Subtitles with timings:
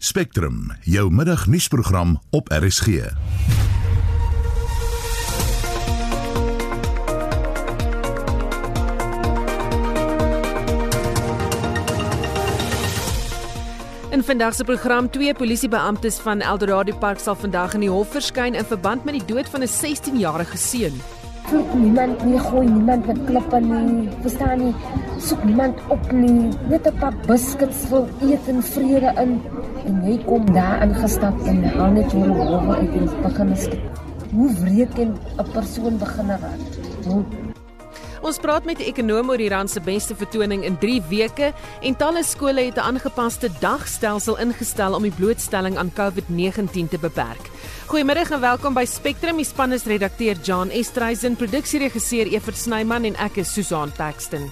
[0.00, 2.86] Spectrum, jou middagnuusprogram op RSG.
[14.10, 18.54] In vandag se program twee polisiebeamptes van Eldorado Park sal vandag in die hof verskyn
[18.54, 21.02] in verband met die dood van 'n 16-jarige seun.
[21.48, 24.08] Vloek niemand nie, gooi niemand met klippe nie.
[24.20, 24.74] Verstaan nie?
[25.18, 26.48] Soek niemand op nie.
[26.68, 29.40] Net 'n paar biscuits wil eet in vrede in
[29.88, 34.02] en jy kom daar ingestap en haal net jou howe uit en begin skiet.
[34.28, 36.60] Hoe wreed kan 'n persoon begin raak?
[37.04, 37.24] Hoe
[38.20, 41.96] Ons praat met 'n ekonom oor die rand se beste vertoning in 3 weke en
[41.96, 47.50] talle skole het 'n aangepaste dagstelsel ingestel om die blootstelling aan COVID-19 te beperk.
[47.86, 49.36] Goeiemiddag en welkom by Spectrum.
[49.36, 54.50] Die span is redakteur John Estreisen, produksieregisseur Evert Snyman en ek is Susan Paxton.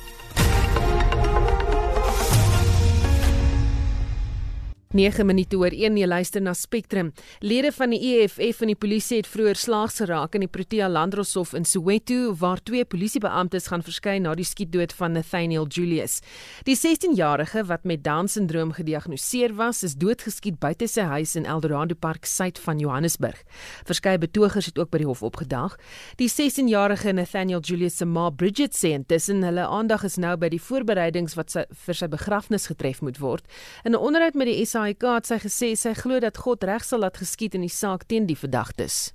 [4.94, 7.08] 9 minute oor 1 jy luister na Spectrum.
[7.42, 11.56] Lede van die EFF en die polisie het vroeër slaags geraak in die Protea Landdroshof
[11.58, 16.20] in Soweto waar twee polisiebeamptes gaan verskyn na die skietdood van Nathaniel Julius.
[16.68, 22.30] Die 16-jarige wat met Down-sindroom gediagnoseer was, is doodgeskiet buite sy huis in Eldorado Park
[22.30, 23.42] suid van Johannesburg.
[23.90, 25.74] Verskeie betogers het ook by die hof opgedaag.
[26.22, 30.62] Die 16-jarige Nathaniel Julius se ma, Bridget, sê intussen hulle aandag is nou by die
[30.62, 33.44] voorbereidings wat sy, vir sy begrafnis getref moet word.
[33.82, 36.84] In 'n onderhoud met die SA SAIK het sy gesê sy glo dat God reg
[36.86, 39.10] sal laat geskied in die saak teen die verdagtes.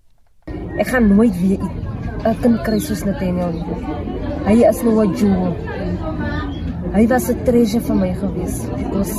[0.51, 1.63] Ek gaan nooit weer
[2.27, 3.63] 'n kind kry soos Nathaniel nie.
[4.47, 5.55] Hy is nou 'n jewel.
[6.91, 8.55] Hy was 'n treasure vir my gewees.
[8.91, 9.13] Ons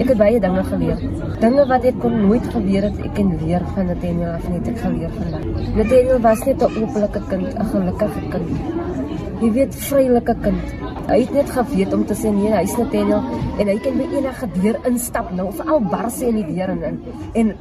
[0.00, 0.98] ek het baie dinge geleer.
[1.40, 4.78] Dinge wat ek kon nooit geweet het ek en leer van Nathaniel af net ek
[4.78, 5.44] geleer vandag.
[5.76, 8.50] Nathaniel was net 'n openlike kind, 'n gelukkige kind.
[9.40, 10.91] Jy weet vrylike kind.
[11.08, 13.22] Hy het net geweet om te sê nee, hy's Nathaniel
[13.60, 16.74] en hy kan by enige deur instap nou of al bars hy in die deur
[16.74, 17.00] in.
[17.38, 17.54] En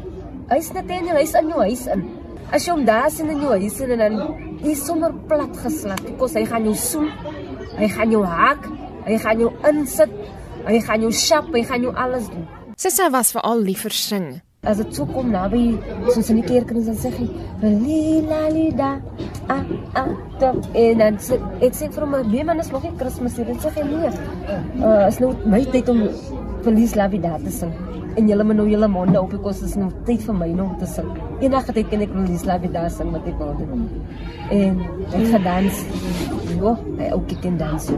[0.51, 2.05] hy's Nathaniel, hy's in jou huis in.
[2.51, 4.19] As jy hom daar sien in jou huis en dan
[4.61, 6.03] hy sommer plat geslap.
[6.19, 7.09] Kos hy gaan jou soen.
[7.79, 8.67] Hy gaan jou hak.
[9.07, 10.13] Hy gaan jou insit.
[10.67, 12.45] Hy gaan jou shop, hy gaan jou alles doen.
[12.77, 14.27] Sy was veral lief vir sing.
[14.61, 15.59] As dit so kom naby
[16.13, 17.23] soos in die kerk en dan sê hy
[17.65, 18.89] lila lida
[19.49, 19.55] a
[19.97, 20.03] a
[20.41, 20.51] da
[20.81, 23.45] en dan sê ek sê vir my nee man is nog nie Kersfees nie.
[23.47, 24.11] Dit sê hy nee.
[24.85, 26.03] Uh is nou my tyd om
[26.67, 27.71] verlies la vida te sing.
[28.21, 30.77] En julle moet nou julle monde op because is nou tyd vir my nou om
[30.83, 31.09] te sing.
[31.39, 33.65] Enige tyd kan ek verlies la vida sing met die band.
[34.59, 34.77] En
[35.09, 35.81] ek gedans.
[36.53, 37.89] Jo, hy ook ek kan dans.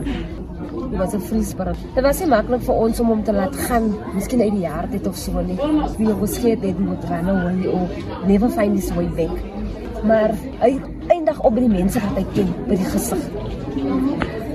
[0.94, 1.76] Dit was 'n vriesbaar.
[1.96, 4.90] Dit was nie maklik vir ons om hom te laat gaan, miskien uit die jaar
[4.90, 5.58] dit of so nie.
[5.98, 7.88] Wie was geet dit moet ran away or
[8.28, 9.42] never find his way back.
[10.06, 13.18] Maar hy eindig op by die mense wat hy ken, by die gesig.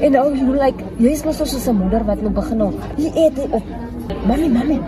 [0.00, 2.72] En nou jy like, jy is mos soos 'n moeder wat nou begin nou.
[2.97, 3.62] Jy eet hy op.
[4.27, 4.81] Mami, mami.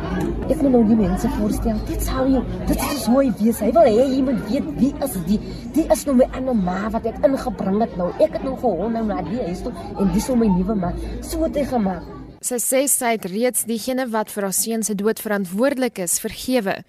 [0.50, 1.77] Ek moet nou die mense voorstel.
[1.87, 3.61] Dit sou jy, dit is hoe hy wees.
[3.62, 5.38] Hy wil hê jy moet weet wie is die.
[5.77, 8.09] Die is nou my ander ma wat ek ingebring het nou.
[8.19, 10.91] Ek het nou gehol nou na die huis toe en dis nou my nuwe ma.
[11.22, 12.10] So het hy gemaak.
[12.43, 16.81] Sy sê sy het reeds diegene wat vir haar seun se dood verantwoordelik is, vergewe.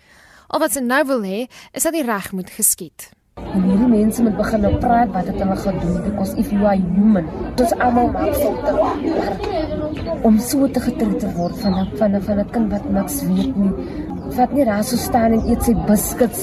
[0.49, 1.41] Al wat sy nou wil hê,
[1.75, 3.11] is dat die reg moet geskied.
[3.39, 6.79] En hierdie mense moet begin nou praat wat het hulle gedoen because if you are
[6.79, 8.73] human, dis almal maak foute.
[8.79, 13.15] Maar Om so te getreed word van 'n van 'n van 'n kind wat niks
[13.29, 13.71] weet nie.
[14.37, 16.41] Wat nie daar so staan en eet sy biscuits.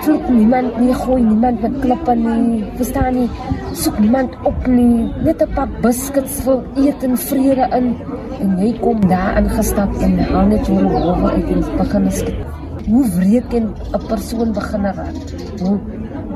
[0.00, 2.64] Vloek niemand nie, gooi niemand met klippe nie.
[2.76, 3.30] Verstaan nie?
[3.72, 5.12] Soek niemand op nie.
[5.24, 7.96] Net 'n paar biscuits wil eet in vrede in
[8.40, 12.40] en jy kom daar ingestap en haal net jou howe uit en begin skiet.
[12.88, 15.16] Hoe wreed kan 'n persoon begin raak?
[15.60, 15.78] Hoe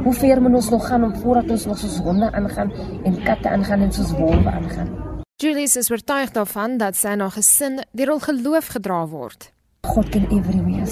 [0.05, 2.73] Hoe ver moet ons nog gaan om voordat ons nog soos honde aangaan
[3.05, 4.89] en katte aangaan en soos wolwe aangaan?
[5.37, 9.49] Julius is oortuig daarvan dat sy na gesin deur hul geloof gedra word.
[9.89, 10.87] God kan everywhere.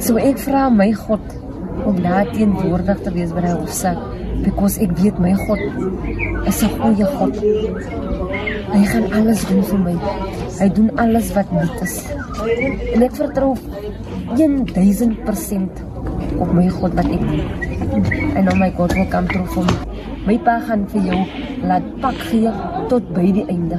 [0.00, 1.24] So ek vra my God
[1.88, 3.98] om daar teenwoordig te wees by die hofsaak
[4.44, 5.60] because ek weet my God
[6.52, 7.34] is 'n goeie God.
[8.76, 9.96] Hy gaan alles doen vir my.
[10.60, 11.96] Hy doen alles wat nuut is.
[12.94, 13.56] En ek vertrou
[14.36, 15.84] 1000%
[16.38, 17.75] op my God wat ek dien.
[18.36, 19.76] En oh my God wil kom terug vir my.
[20.26, 21.20] My pa gaan vir jou
[21.66, 22.50] laat pak gee
[22.90, 23.78] tot by die einde.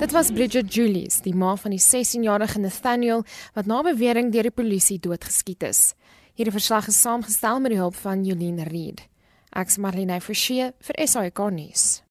[0.00, 3.24] Dit was Bridget Julius, die ma van die 16-jarige Nathaniel
[3.56, 5.92] wat na bewering deur die polisie doodgeskiet is.
[6.36, 9.04] Hierdie verslag is saamgestel met die hulp van Jolene Reed.
[9.56, 12.05] Ek's Marlene Forsie vir SAK nuus.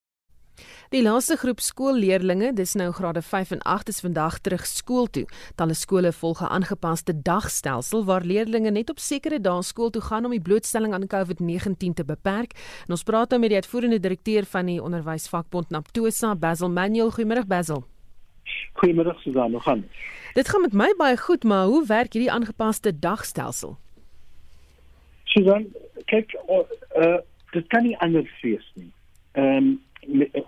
[0.93, 5.23] Die laaste groep skoolleerdlinge, dis nou grade 5 en 8 is vandag terug skool toe.
[5.57, 10.25] Talle skole volg 'n aangepaste dagstelsel waar leerdlinge net op sekere dae skool toe gaan
[10.25, 12.53] om die blootstelling aan COVID-19 te beperk.
[12.85, 17.11] En ons praat nou met die uitvoerende direkteur van die onderwysvakbond Naptosa, Basil Manuel.
[17.11, 17.83] Goeiemôre Basil.
[18.73, 19.89] Goeiemiddag Susan, hoe gaan dit?
[20.33, 23.77] Dit gaan met my baie goed, maar hoe werk hierdie aangepaste dagstelsel?
[25.23, 25.65] Susan,
[26.05, 26.37] kyk,
[26.95, 27.17] uh,
[27.51, 28.91] dit kan nie anders wees nie.
[29.31, 29.84] Ehm um,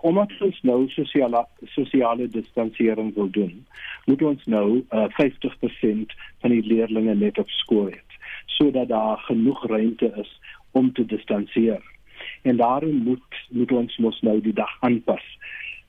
[0.00, 3.66] omdat ons nou sosiale sosiale distansiering wil doen,
[4.06, 8.02] moet ons nou uh, 50% van die leerders net op skool hê
[8.58, 10.30] sodat daar genoeg ruimte is
[10.70, 11.82] om te distansieer.
[12.42, 15.24] En daarom moet moet ons mos nou die dag aanpas.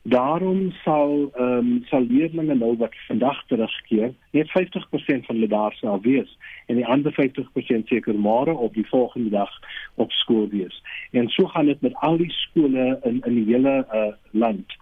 [0.04, 5.74] Daarom sal ehm um, sal leerders nou wat vandag terugkeer, net 50% van hulle daar
[5.74, 9.51] sal wees en die ander 50% seker môre op die volgende dag
[9.96, 10.81] op skool wees.
[11.12, 14.78] En so gaan dit met al die skole in in die hele uh, land.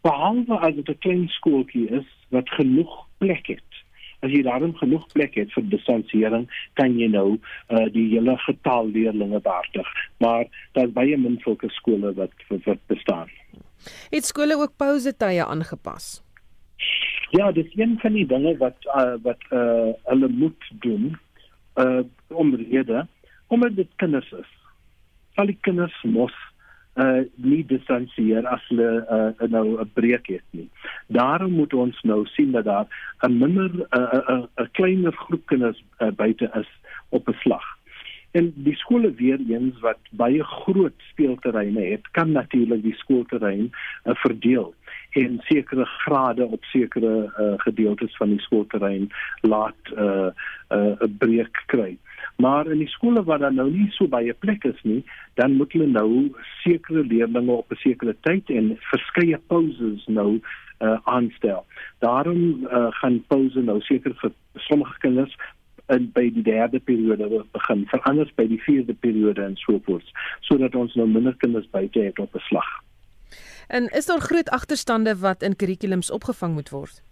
[0.00, 3.76] Behalwe as dit 'n klein skooltjie is wat genoeg plek het
[4.20, 7.38] as jy daarin genoeg plek het vir distansiering, kan jy nou
[7.68, 9.88] uh, die hele getal leerders behartig.
[10.18, 13.28] Maar daar's baie min sulke skole wat wat bestaan.
[14.10, 16.22] Het skole ook pouse tye aangepas?
[17.30, 21.16] Ja, dis een van die dinge wat uh, wat uh, hulle moet doen
[21.76, 23.06] uh omrede
[23.46, 24.52] omdat dit kinders is.
[25.34, 26.34] Al die kinders mos
[26.96, 30.70] uh nie distansieer as hulle uh, nou 'n breek het nie.
[31.06, 32.86] Daarom moet ons nou sien dat daar
[33.20, 36.70] 'n minder 'n uh, 'n uh, uh, kleiner groep kinders uh, buite is
[37.08, 37.75] op 'n slag.
[38.36, 44.14] En die skole weer eens wat baie groot speelterreine het, kan natuurlik die skoolterrein uh,
[44.24, 44.74] verdeel
[45.16, 49.08] en sekere grade op sekere uh, gedeeltes van die skoolterrein
[49.40, 50.28] laat 'n uh,
[50.68, 51.96] 'n uh, breek kry.
[52.36, 55.04] Maar in die skole waar daar nou nie so baie plek is nie,
[55.34, 60.40] dan moet hulle nou sekere leerders op 'n sekere tyd en verskeie pauses nou
[60.78, 61.64] uh, aanstel.
[61.98, 65.36] Daarom uh, gaan pause nou seker vir sommige kinders
[65.86, 70.08] en by die derde periode begin, vir anders by die vierde periode en so voort,
[70.48, 72.70] sodat ons nou minder kinders buite het op 'n slag.
[73.68, 77.02] En is daar groot agterstande wat in kurrikulums opgevang moet word?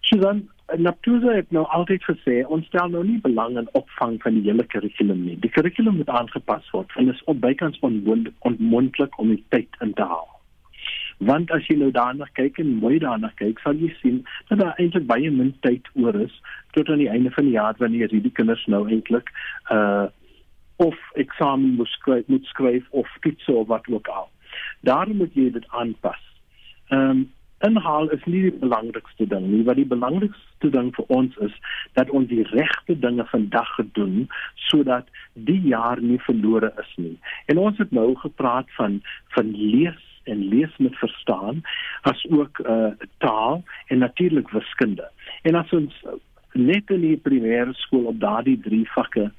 [0.00, 4.42] Susan, Naptuza het nou altyd gesê ons stel nou nie belang in opvang van die
[4.42, 5.36] hele kurrikulum nie.
[5.40, 10.02] Die kurrikulum moet aangepas word en is op bykans onmoontlik om die tyd in te
[10.02, 10.28] haal.
[11.26, 14.78] Want as jy nou daarna kyk en mooi daarna kyk, sal jy sien dat daar
[14.82, 16.34] eintlik baie min tyd oor is
[16.76, 19.30] tot aan die einde van die jaar wanneer hierdie kinders nou eintlik
[19.70, 20.08] uh
[20.82, 24.26] of eksamen moet skryf, moet skryf of toets of wat ook al.
[24.80, 26.18] Daarom moet jy dit aanpas.
[26.88, 27.22] Ehm um,
[27.62, 29.62] inhaal is nie die belangrikste ding nie.
[29.62, 31.52] Wat die belangrikste ding vir ons is
[31.98, 34.24] dat ons die regte dinge vandag gedoen
[34.68, 37.14] sodat die jaar nie verlore is nie.
[37.46, 38.98] En ons het nou gepraat van
[39.36, 41.62] van lees en lees met verstaan
[42.08, 45.10] as ook uh taal en natuurlik wiskunde.
[45.42, 46.04] En as ons
[46.52, 49.30] net in die primêre skool op daardie drie vakke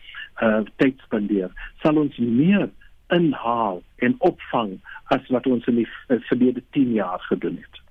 [0.41, 1.51] uh tyd spandeer,
[1.81, 2.69] sal ons meer
[3.13, 4.77] inhaal en opvang
[5.13, 5.89] as wat ons in die
[6.29, 7.81] verlede 10 jaar gedoen het.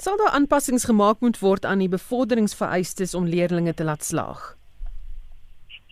[0.00, 4.56] Sal daar aanpassings gemaak moet word aan die bevorderingsvereistes om leerders te laat slaag?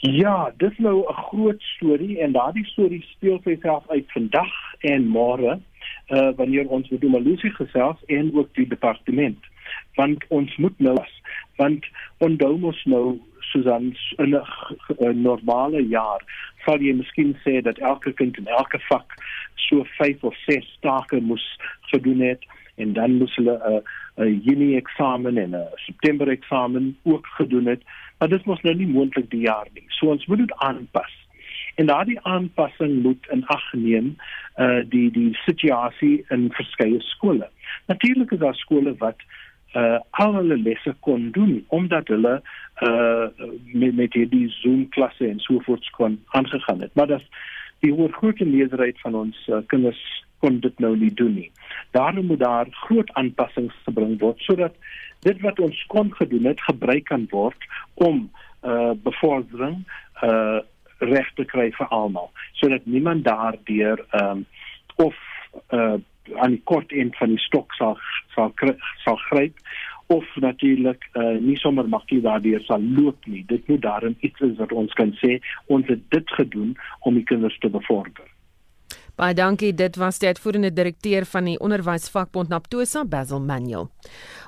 [0.00, 5.60] Ja, dis nou 'n groot storie en daardie storie speel self uit vandag en môre
[6.10, 9.50] uh wanneer ons met Domalusi gesels en ook die departement
[9.94, 11.16] want ons moet nou was
[11.56, 11.86] want
[12.18, 13.18] onthou mos nou
[13.50, 16.22] Susan in 'n normale jaar
[16.64, 19.14] sal jy miskien sê dat elke kind in elke vak
[19.54, 21.46] so 5 of 6 take moes
[21.92, 22.44] gedoen het
[22.80, 23.82] en dan moes hulle 'n
[24.22, 27.82] uh, Junie eksamen en 'n September eksamen ook gedoen het.
[28.18, 29.84] Maar dit mos nou nie moontlik die jaar nie.
[29.88, 31.12] So ons moet dit aanpas.
[31.74, 34.16] En daardie aanpassing moet in ag neem
[34.56, 37.48] uh die die situasie in verskeie skole.
[37.86, 39.22] Natuurlik is daar skole wat
[39.74, 42.42] uh al hulle lesse kon doen omdat hulle
[42.82, 43.26] uh
[43.72, 46.94] met met die Zoom klasse en so voort kon aangegaan het.
[46.94, 47.22] Maar dat
[47.80, 50.00] die oorgrootste meerderheid van ons uh, kinders
[50.38, 51.50] kon dit nou nie doen nie.
[51.90, 54.74] Daarom moet daar groot aanpassings gebring word sodat
[55.20, 58.28] dit wat ons kon gedoen het gebruik kan word om
[58.64, 59.84] uh bevordering
[60.24, 60.60] uh
[61.00, 62.30] reg te kry vir almal
[62.61, 64.47] sodat niemand daardeur ehm um,
[64.97, 65.16] of
[65.73, 65.99] uh
[66.38, 67.97] aan die kort end van die stok sal
[68.35, 68.52] sal
[69.04, 69.57] sal gryp
[70.11, 73.45] of natuurlik uh, nie sommer maklik daardeur sal loop nie.
[73.47, 76.73] Dit moet daarin iets is wat ons kan sê ons het dit gedoen
[77.07, 78.26] om die kinders te bevorder.
[79.20, 79.74] Baie dankie.
[79.76, 83.90] Dit was die uitvoerende direkteur van die onderwysvakbond Naptosa, Basil Manuel.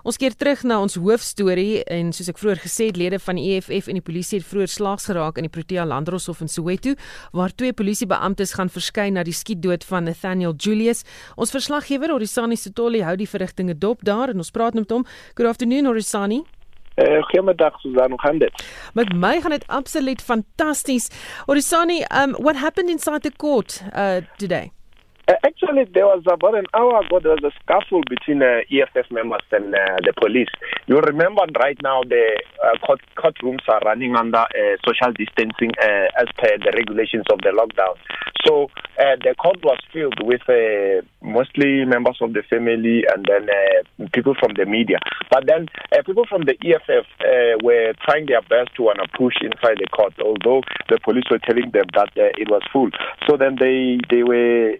[0.00, 3.50] Ons keer terug na ons hoofstorie en soos ek vroeër gesê het, lede van die
[3.52, 6.96] EFF en die polisie het vroeër slaags geraak in die Protea Landroshof in Soweto,
[7.36, 11.04] waar twee polisiebeamptes gaan verskyn na die skietdood van Nathaniel Julius.
[11.36, 15.04] Ons verslaggewer, Orisani Sitoli, hou die verrigtinge dop daar en ons praat met hom.
[15.36, 16.40] Good afternoon, Orisani.
[16.94, 18.64] Eh, goeiemiddag Susan, hoe gaan dit?
[18.94, 21.08] Met my gaan dit absoluut fantasties.
[21.46, 24.72] Orisani, um what happened inside the court uh today?
[25.28, 29.08] Uh, actually, there was about an hour ago, there was a scuffle between uh, EFF
[29.12, 30.50] members and uh, the police.
[30.86, 36.26] You remember right now the uh, court, courtrooms are running under uh, social distancing as
[36.36, 37.94] per the regulations of the lockdown.
[38.44, 40.42] So the court was filled with
[41.22, 43.46] mostly members of the family and then
[44.12, 44.98] people from the media.
[45.30, 45.68] But then
[46.04, 47.06] people from the EFF
[47.62, 51.38] were trying their best to want to push inside the court, although the police were
[51.38, 52.90] telling them that it was full.
[53.28, 54.74] So then they they were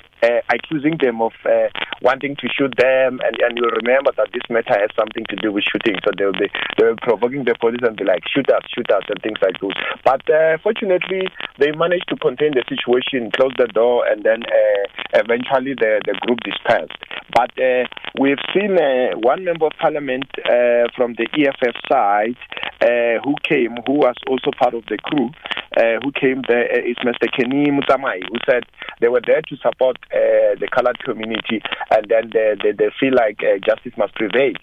[0.51, 1.69] accusing them of uh,
[2.01, 5.53] wanting to shoot them, and, and you'll remember that this matter has something to do
[5.53, 5.99] with shooting.
[6.05, 9.03] So they'll be they were provoking the police and be like, shoot us, shoot us,
[9.09, 9.75] and things like those.
[10.05, 14.85] But uh, fortunately, they managed to contain the situation, close the door, and then uh,
[15.15, 16.97] eventually the the group dispersed.
[17.35, 17.87] But uh,
[18.21, 22.37] we've seen uh, one member of parliament uh, from the EFF side
[22.83, 25.31] uh, who came, who was also part of the crew,
[25.77, 27.31] uh, who came there uh, Mr.
[27.33, 28.65] Kenny Mutamai, who said
[29.01, 33.15] they were there to support uh, the colored community and then they, they, they feel
[33.15, 34.55] like uh, justice must prevail.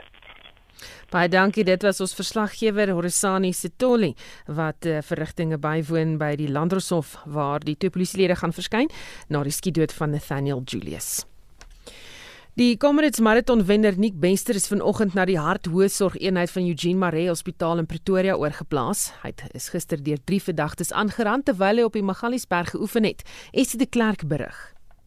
[1.09, 1.65] Baie dankie.
[1.65, 4.11] Dit was ons verslaggewer Horisani Sitoli
[4.45, 8.91] wat uh, verrigtinge bywoon by die Landroshof waar die twee polisielede gaan verskyn
[9.29, 11.25] na die skietdood van Nathaniel Julius.
[12.59, 17.79] Die Comrades Marathon wenner Nick Bester is vanoggend na die harthoësorgeenheid van Eugene Maree Hospitaal
[17.79, 19.13] in Pretoria oorgeplaas.
[19.23, 23.23] Hy is gister deur drie verdagtes aangeraan terwyl hy op die Magaliesberg geoefen het.
[23.53, 24.59] Esie de Klerk berig.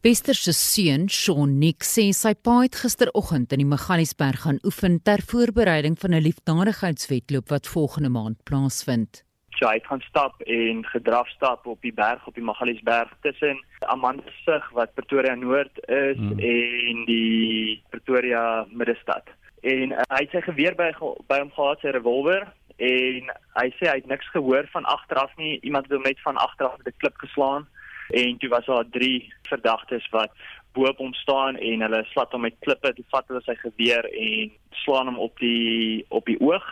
[0.03, 4.97] Bester se seun, Shaun Nick, sê sy pa het gisteroggend in die Magaliesberg gaan oefen
[5.07, 9.23] ter voorbereiding van 'n liefdadigheidswedloop wat volgende maand plaasvind.
[9.55, 14.69] So hy het gaan stap en gedrafstap op die berg op die Magaliesberg tussen Amandsig
[14.73, 16.39] wat Pretoria Noord is hmm.
[16.39, 19.23] en die Pretoria Middestad.
[19.61, 20.91] En uh, hy het sy geweer by
[21.31, 25.59] by hom gehad, sy revolver en hy sê hy het niks gehoor van agteraf nie.
[25.61, 27.67] Iemand het hom net van agteraf met 'n klip geslaan
[28.09, 30.31] en toe was daar drie verdagtes wat
[30.73, 34.51] boop hom staan en hulle slat hom met klippe, toe vat hulle sy geweer en
[34.83, 36.65] slaan hom op die op die oog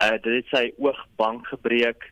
[0.00, 2.08] uh, dit het sy oogbank gebreek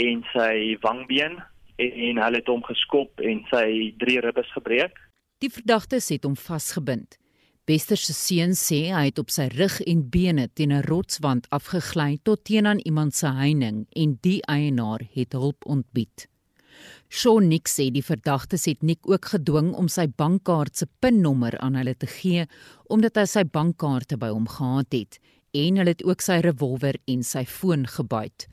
[0.00, 1.38] en sy wangbeen
[1.76, 4.96] en, en hulle het hom geskop en sy drie ribbes gebreek.
[5.42, 7.18] Die verdagtes het hom vasgebind.
[7.66, 12.18] Bester se seun sê hy het op sy rug en bene teen 'n rotswand afgegly
[12.22, 16.26] tot teen aan iemand se heining en die eienaar het hulp ontbied.
[17.12, 21.76] Shaun Nick sê die verdagtes het Nick ook gedwing om sy bankkaart se pinnommer aan
[21.80, 22.46] hulle te gee
[22.92, 25.20] omdat hy sy bankkaarte by hom gehad het
[25.52, 28.48] en hulle het ook sy revolver en sy foon gebyt.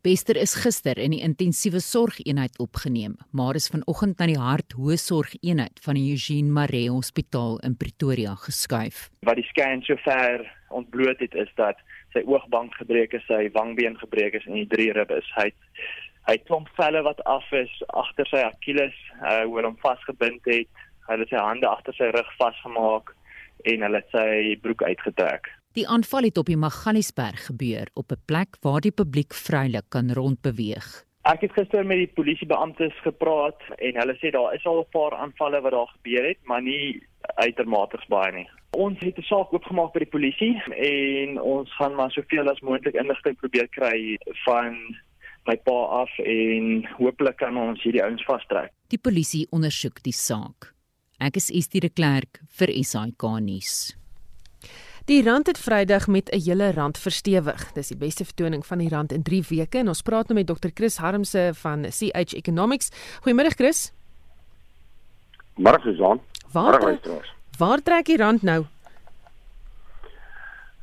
[0.00, 5.98] Bester is gister in die intensiewe sorgeenheid opgeneem, maar is vanoggend na die harthoësorgeenheid van
[5.98, 9.10] die Eugene Maree Hospitaal in Pretoria geskuif.
[9.28, 11.82] Wat die scan sover ontbloot het is dat
[12.14, 15.50] sy oogbank gebreek is, sy wangbeen gebreek is en die drie ribbe is hy
[16.28, 20.68] hy klomp velle wat af is agter sy Achilles, uh, hoe hom vasgebind het.
[21.08, 23.14] Hy het sy hande agter sy rug vasgemaak
[23.64, 25.50] en hulle het sy broek uitgetrek.
[25.78, 30.10] Die aanval het op die Magaliesberg gebeur op 'n plek waar die publiek vrylik kan
[30.10, 31.04] rondbeweeg.
[31.22, 35.14] Ek het gister met die polisiebeamptes gepraat en hulle sê daar is al 'n paar
[35.14, 37.02] aanvalle wat daar gebeur het, maar nie
[37.36, 38.48] uitermate baie nie.
[38.70, 42.94] Ons het 'n saak oopgemaak by die polisie en ons gaan maar soveel as moontlik
[42.94, 44.96] inligting probeer kry van
[45.46, 48.72] my pa af en hopelik kan ons hierdie ouens vastrek.
[48.90, 50.72] Die polisie ondersoek die saak.
[51.20, 53.94] Ek is Estie de Klerk vir SAK nuus.
[55.10, 57.72] Die rand het Vrydag met 'n hele rand verstewig.
[57.72, 60.46] Dis die beste vertoning van die rand in 3 weke en ons praat nou met
[60.46, 60.68] Dr.
[60.74, 62.90] Chris Harmse van CH Economics.
[63.22, 63.92] Goeiemôre Chris.
[65.56, 66.20] Môre Susan.
[66.52, 67.04] Waar trek,
[67.58, 68.64] waar trek die rand nou?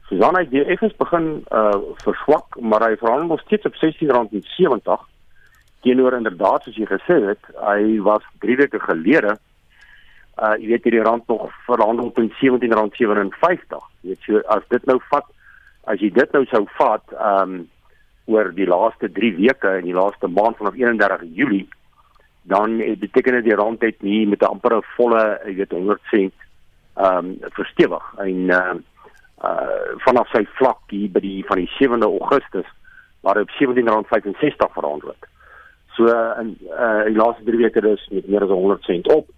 [0.07, 5.05] Susan het hier effens begin uh verswak, maar hy verhandel nog steeds op R16.70
[5.81, 9.35] teenoor inderdaad soos jy gesê het, hy was 3 weke gelede
[10.37, 13.83] uh jy weet hierdie rand nog verhandel teen R17.57.
[14.01, 15.27] Jy weet so as dit nou vat
[15.87, 17.59] as jy dit nou sou vat um
[18.27, 21.67] oor die laaste 3 weke en die laaste maand vanaf 31 Julie
[22.47, 26.01] dan beteken dit die rand het nie met 'n amper 'n volle jy weet 100
[26.11, 26.33] sent
[26.95, 28.75] um verstewig en uh
[29.43, 32.69] uh vanaf sy vlak hier by die van die 7de Augustus
[33.21, 35.29] waar op R17.65 verhandel het.
[35.95, 36.07] So
[36.41, 39.29] in uh die laaste 3 weke dus met meer as 100 sent op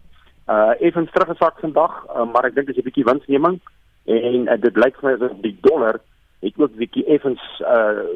[0.47, 3.59] uh effens teruggesak vandag, uh, maar ek dink dit is 'n bietjie winsneming
[4.05, 5.99] en uh, dit lyk vir my asof die dollar
[6.39, 8.07] het ook bietjie effens uh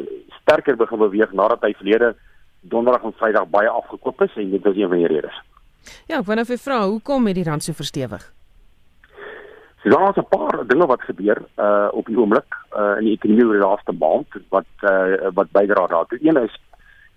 [0.42, 2.16] sterker begin beweeg nadat hy verlede
[2.62, 5.42] donderdag en vrydag baie afgekoop is en dit is een van die redes.
[6.08, 8.24] Ja, ek wou net vra hoekom het die rand so verstewig?
[9.84, 13.46] Daar is 'n paar dinge wat gebeur uh op die oomblik uh in die ekonomie
[13.46, 16.20] oor die laaste maand wat uh wat bydra daartoe.
[16.22, 16.60] Een is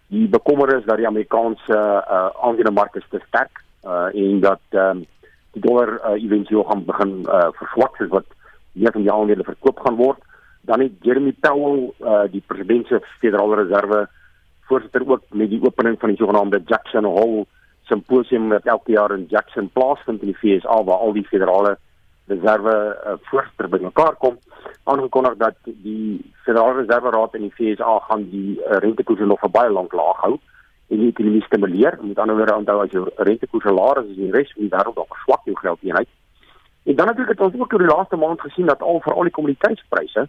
[0.07, 1.79] die bekommernis dat die Amerikaanse
[2.11, 5.07] uh aandelemark te sterk uh en dat ehm um,
[5.57, 8.29] die dollar uh, eventueel gaan begin uh, verswak soos wat
[8.73, 10.21] hier van die aandele verkoop gaan word.
[10.69, 14.09] Dan het Jeremy Powell, uh, die president se Federale Reserve
[14.69, 17.47] voorsitter ook met die opening van die sogenaamde Jackson Hole
[17.89, 21.77] simposium wat elke jaar in Jackson plaasvind in die FSA waar al die federale
[22.27, 22.75] reserve
[23.07, 24.39] uh, voorsitter bymekaar kom
[24.85, 29.51] aangekondig dat die Federale Reserve Raad in die FSA gaan die uh, rentekoerse nog vir
[29.51, 30.37] baie lank laag hou
[30.89, 31.99] en die ekonomie stimuleer.
[32.03, 34.99] Met ander woorde, onthou as jou rentekoerse laag is, is die res van die wêreld
[34.99, 36.11] dalk swak jou geldeenheid.
[36.87, 39.35] En dan natuurlik het ons ook oor die laaste maand gesien dat al veral die
[39.39, 40.29] kommoditeitspryse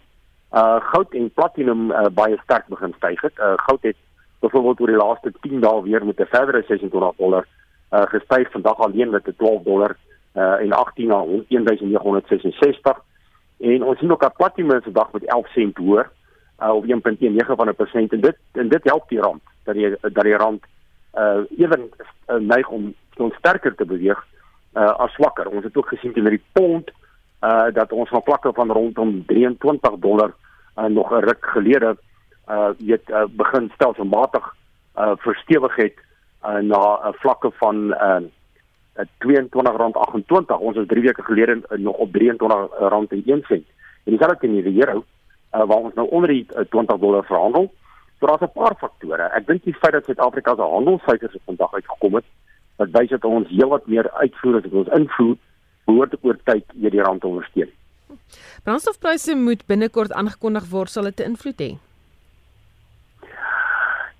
[0.57, 3.39] uh goud en platinum uh, baie sterk begin styg het.
[3.39, 3.97] Uh goud het
[4.39, 7.45] byvoorbeeld oor die laaste 10 dae weer met 'n verdere 26 dollar
[7.91, 9.97] uh gestyg vandag alleen met 'n 12 dollar
[10.37, 13.03] uh en 18 na 1966
[13.57, 16.09] en ons sien ook dat platinum se dag met 11 sent hoër
[16.61, 16.91] uh op 1.9
[17.59, 20.63] van 'n persent en dit en dit help die rand dat die dat die rand
[21.15, 21.89] uh ewen
[22.27, 24.25] uh, neig om om sterker te beweeg
[24.73, 25.47] uh as swakker.
[25.47, 26.91] Ons het ook gesien teenoor die pond
[27.43, 30.33] uh dat ons van vlakke van rondom 23 dollar
[30.77, 31.97] uh, nog 'n ruk gelede
[32.49, 34.55] uh weet uh, begin stelselmatig
[34.97, 35.97] uh verstewig het
[36.45, 38.21] uh, na 'n uh, vlakke van uh
[38.97, 40.59] R22.28.
[40.59, 43.63] Ons was 3 weke gelede uh, nog op R23.01.
[44.03, 45.03] En dis alreeds in die euro
[45.53, 47.71] uh, waar ons nou onder die uh, 20 dollar verhandel.
[48.19, 49.29] So daar's 'n paar faktore.
[49.37, 52.25] Ek dink die feit dat Suid-Afrika se handelssyfers vandag uitgekom het,
[52.75, 55.35] wat wys dat ons heelwat meer uitvoer as wat ons invoer,
[55.85, 57.69] behoort oor tyd weer die rand te ondersteun.
[58.63, 61.77] Brandstofpryse moet binnekort aangekondig word, sal dit 'n invloed hê?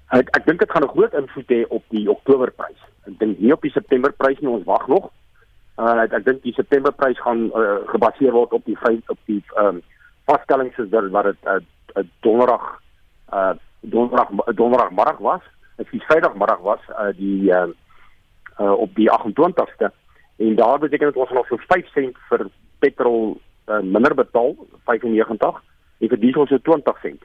[0.10, 2.80] Ek ek dink dit gaan 'n groot invloed hê op die Oktoberprys.
[3.08, 5.10] Ek dink nie op die Septemberprys nie, ons wag nog.
[5.78, 9.42] Uh, ek ek dink die Septemberprys gaan uh, gebaseer word op die feit op die
[9.56, 9.84] ehm um,
[10.28, 11.62] vaststellings soos wat dit 'n
[11.96, 12.64] uh, donderdag
[13.34, 15.44] uh donderdag donderdagmiddag was.
[15.78, 17.70] Dit is Vrydagmiddag was uh die uh,
[18.60, 19.92] uh op die 28ste
[20.38, 22.48] en daar beteken dit ons gaan nog so 5 sent vir
[22.80, 23.38] petrol
[23.68, 25.64] uh, minder betaal 95
[26.00, 27.24] en vir diesel so 20 sent.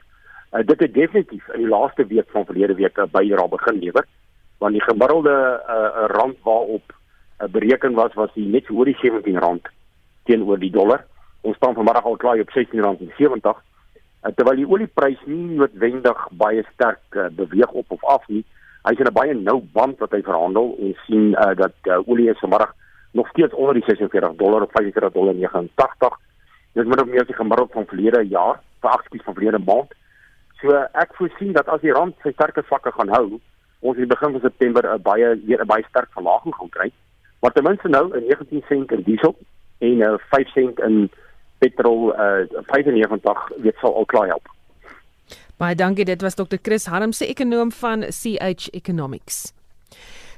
[0.51, 3.79] Uh, dit het definitief in die laaste week van verlede week uh, by hier begin
[3.79, 4.07] lewer
[4.63, 9.39] want die gemiddelde uh, rand waarop uh, bereken was was die net oor die 17
[9.43, 9.67] rand
[10.29, 11.03] teenoor die dollar.
[11.43, 15.57] Ons staan vanmiddag al klaar op 16 rand en 70 uh, terwyl die olieprys nie
[15.59, 18.45] noodwendig baie sterk uh, beweeg op of af nie.
[18.87, 22.29] Hy's in 'n baie nou band wat hy verhandel en sien uh, dat uh, olie
[22.31, 22.71] is vanmiddag
[23.11, 26.19] nog steeds onder die 46 dollar of 45 dollar 89.
[26.73, 29.91] Dit moet op meer die gemiddeld van verlede jaar, vir akties van verlede maand
[30.63, 33.39] So ek voorsien dat as die rand sy sterker vlakke gaan hou,
[33.83, 36.89] ons in die begin van September 'n baie weer 'n baie sterk verlaging gaan kry.
[37.41, 39.35] Maar ten minste nou 'n 19 sent in diesel
[39.79, 41.09] en 'n 5 sent in
[41.57, 44.47] petrol uh 95 weet sal al klaar help.
[45.57, 46.57] Baie dankie, dit was Dr.
[46.61, 49.53] Chris Harmse, ekonom van CH Economics.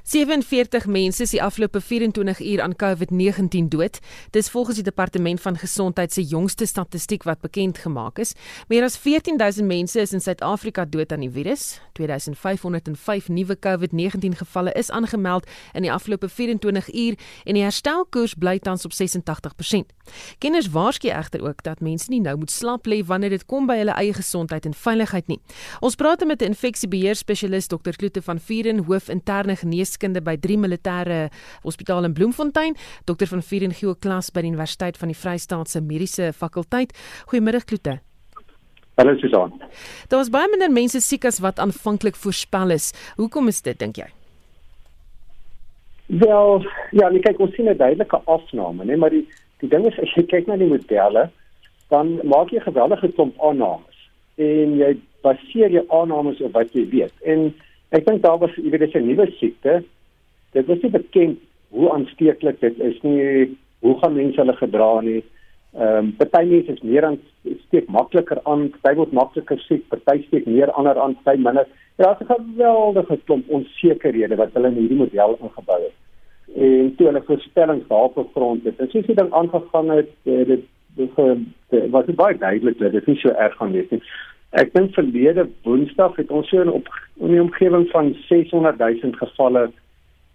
[0.06, 3.98] 47 mense is die afgelope 24 uur aan COVID-19 dood.
[4.30, 8.34] Dis volgens die departement van gesondheid se jongste statistiek wat bekend gemaak is.
[8.68, 11.80] Meer as 14000 mense is in Suid-Afrika dood aan die virus.
[11.92, 18.58] 2505 nuwe COVID-19 gevalle is aangemeld in die afgelope 24 uur en die herstelkoers bly
[18.58, 19.90] tans op 86%.
[20.38, 23.80] Kenners waarsku egter ook dat mense nie nou moet slaap lê wanneer dit kom by
[23.82, 25.40] hulle eie gesondheid en veiligheid nie.
[25.80, 27.90] Ons praat met 'n infeksiebeheer spesialist Dr.
[27.96, 31.30] Kloete van Vieren, hoof interne genees geneeskunde by 3 militêre
[31.64, 35.80] hospitaal in Bloemfontein, dokter van Vier en Geo klas by die Universiteit van die Vrystaatse
[35.80, 36.92] Mediese Fakulteit.
[37.28, 38.00] Goeiemiddag Kloete.
[38.96, 39.52] Hallo Susan.
[40.08, 42.92] Daar was baie minder mense siek as wat aanvanklik voorspel is.
[43.16, 44.08] Hoekom is dit dink jy?
[46.06, 49.26] Wel, ja, nee, kyk ons sien 'n duidelike afname, né, maar die
[49.60, 51.30] die ding is as jy kyk na die modelle,
[51.88, 53.96] dan maak jy geweldige klomp aannames
[54.36, 57.12] en jy baseer jou aannames op wat jy weet.
[57.24, 57.54] En
[57.94, 59.82] Ek dink daar was jy weet dis 'n nuwe siekte.
[60.52, 61.38] Dit was nie bekend
[61.70, 63.56] hoe aansteeklik dit is nie.
[63.80, 65.22] Hoe gaan mense hulle gedra nie?
[65.76, 67.18] Ehm um, party mense is meer aan
[67.66, 71.66] steek makliker aan, party word makliker siek, party steek meer ander aan, party minder.
[71.96, 75.96] Dit is 'n geweldige klomp onsekerhede wat hulle in hierdie model ingebou het.
[76.54, 78.80] En toe hulle voorspellings daarop gegrond het.
[78.80, 80.64] En soos die ding aangegaan het, dit
[80.96, 81.10] dit
[81.90, 84.02] was baie duidelik dat dit nie so erg gaan wees nie.
[84.50, 86.88] Ek dink verlede Woensdag het ons so in op
[87.20, 89.70] in die omgewing van 600 000 gevalle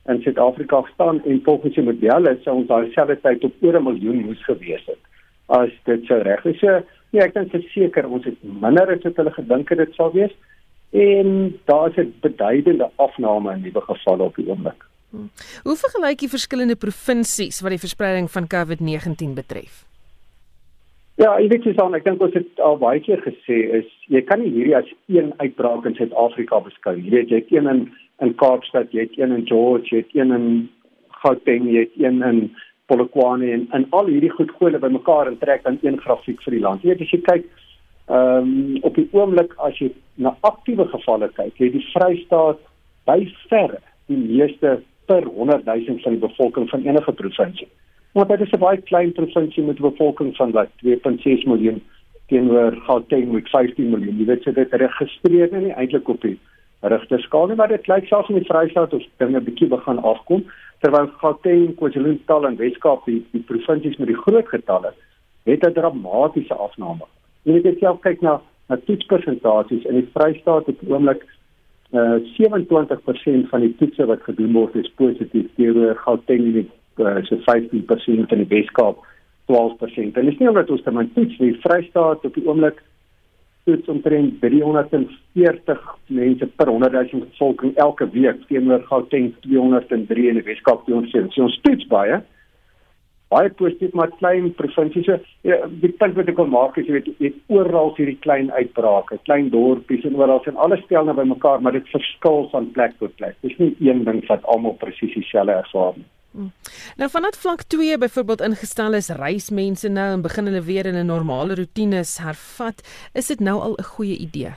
[0.10, 3.84] in Suid-Afrika gestaan en volgens die modelle sou ons daai selfde tyd op oor 'n
[3.84, 5.00] miljoen moes gewees het
[5.48, 6.60] as dit sou reg is.
[6.60, 10.12] So, nee, ek dink verseker ons het minder as wat hulle gedink het dit sou
[10.14, 10.34] wees
[10.92, 14.86] en daar is 'n beduidende afname in nuwe gevalle op die oomblik.
[15.10, 15.30] Hmm.
[15.64, 19.91] Hoe vergelyk jy verskillende provinsies wat die verspreiding van COVID-19 betref?
[21.20, 24.22] Ja, ek weet jy sê ek dink ons het al baie keer gesê is jy
[24.28, 26.96] kan nie hierdie as een uitbraak in Suid-Afrika beskou.
[26.96, 27.82] Jy weet jy het een in
[28.22, 30.48] in Kaapstad, jy het een in George, jy het een in
[31.24, 32.42] Gauteng, jy het een in
[32.86, 36.56] Polokwane en in al hierdie goed gooi hulle bymekaar en trek dan een grafiek vir
[36.56, 36.84] die land.
[36.86, 37.50] Jy weet as jy kyk
[38.12, 42.62] ehm um, op die oomblik as jy na aktiewe gevalle kyk, het die Vrystaat
[43.10, 43.20] by
[43.50, 43.80] verre
[44.12, 47.70] die meeste per 100 000 van die bevolking van enige provinsie.
[48.14, 51.82] Maar dit is 'n baie klein provinsie met 'n bevolking van wat 2.6 miljoen
[52.28, 54.18] teenoor Gauteng met 15 miljoen.
[54.18, 56.40] Jy weet so dit registreer nie eintlik op die
[56.80, 60.46] regte skaal nie, maar dit lyk selfs in die Vrystaat of dinge bietjie begin afkom
[60.82, 64.94] terwyl Gauteng, KwaZulu-Natal en Weskaap die, die provinsies met die groot getalle
[65.44, 67.06] het 'n dramatiese afname.
[67.44, 71.26] Jy weet as jy kyk na na toetspersentasies in die Vrystaat op die oomblik
[71.92, 76.70] uh 27% van die toetse wat gedoen word is positief teenoor Gauteng en
[77.06, 79.04] uh, so 15% in die Weskaap
[79.52, 80.18] 12%.
[80.18, 81.54] En dis nie omdat ons te min toets nie.
[81.66, 82.82] Vrystaat op die oomblik
[83.70, 90.48] toets omtrent 340 mense per 100 000 bevolking elke week teenoor Gauteng 203 en die
[90.48, 91.34] Weskaap 207.
[91.36, 92.22] So ons toets baie
[93.32, 96.98] baie positief maar klein provinsies so ja, die punt wat ek wil maak is jy
[96.98, 101.16] weet jy het oral hierdie klein uitbrake, klein dorpies en oral en alles stel nou
[101.16, 103.38] bymekaar maar dit verskil van plek tot plek.
[103.46, 106.10] Dis nie een ding wat almal presies dieselfde ervaar nie.
[106.32, 106.52] Hmm.
[106.98, 110.96] Nou vanaf vlak 2 byvoorbeeld ingestel is reis mense nou en begin hulle weer in
[110.96, 114.54] 'n normale roetines hervat, is dit nou al 'n goeie idee?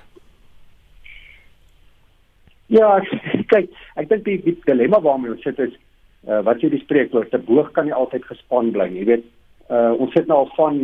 [2.67, 3.01] Ja,
[3.53, 5.75] kyk, ek dink die, die dilemma waarmee ons sit is
[6.29, 9.25] uh, wat jy die spreekwoord te boog kan nie altyd gespan bly jy weet
[9.71, 10.81] uh, ons sit nou al van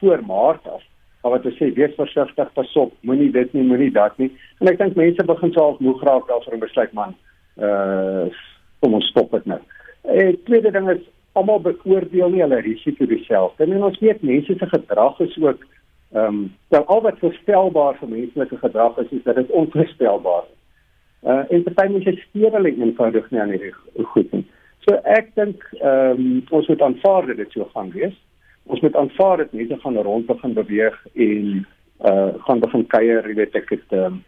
[0.00, 0.82] voor maart af
[1.22, 4.70] maar wat ons sê wees versigtig pas op moenie dit nie moenie dat nie en
[4.72, 7.14] ek dink mense begin self moeg raak daarvoor om besluit man
[7.60, 8.26] uh,
[8.80, 9.60] kom ons stop dit nou
[10.02, 14.72] en tweede ding is almal beoordeel nie hulle risiko dieselfde en ons weet mense se
[14.76, 15.66] gedrag is ook
[16.12, 20.60] ehm um, al wat voorspelbaar vir menslike gedrag is is dat dit onvoorspelbaar is
[21.22, 23.74] Uh, en party mense steur hulle eenvoudig nie aan hierdie
[24.14, 24.46] goed nie.
[24.86, 28.14] So ek dink ehm um, ons moet aanvaar dat dit so gaan wees.
[28.72, 31.50] Ons moet aanvaar dat mense gaan rond begin beweeg en
[32.08, 34.22] uh gaan begin kuier, jy weet ek het ehm um,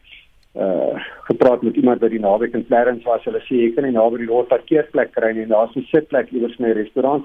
[0.55, 3.95] uh gepraat met iemand by die naweek in Clarence waar hulle sê jy kan nie
[3.95, 7.25] naby die rooi parkeerplek kry nie, daar's 'n sitplek iewers in 'n restaurant.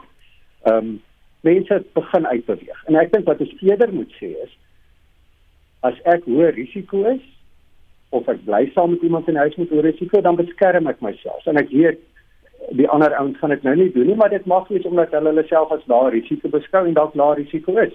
[0.63, 1.01] Ehm um,
[1.41, 2.83] mense begin uitbeweeg.
[2.87, 4.53] En ek dink wat ons eerder moet sê is
[5.81, 7.23] as ek hoë risiko is
[8.09, 11.47] of ek bly saam met iemand in huis met hoë risiko, dan beskerm ek myself.
[11.47, 11.99] En ek weet
[12.79, 15.29] die ander ouens gaan dit nou nie doen nie, maar dit mag wees omdat hulle
[15.29, 17.93] hulle self as lae risiko beskou en dalk lae risiko is.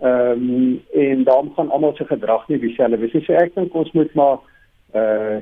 [0.00, 3.24] Ehm um, en dan gaan almal se gedrag nie dieselfde wees nie.
[3.26, 4.40] So ek dink ons moet maar
[4.94, 5.40] uh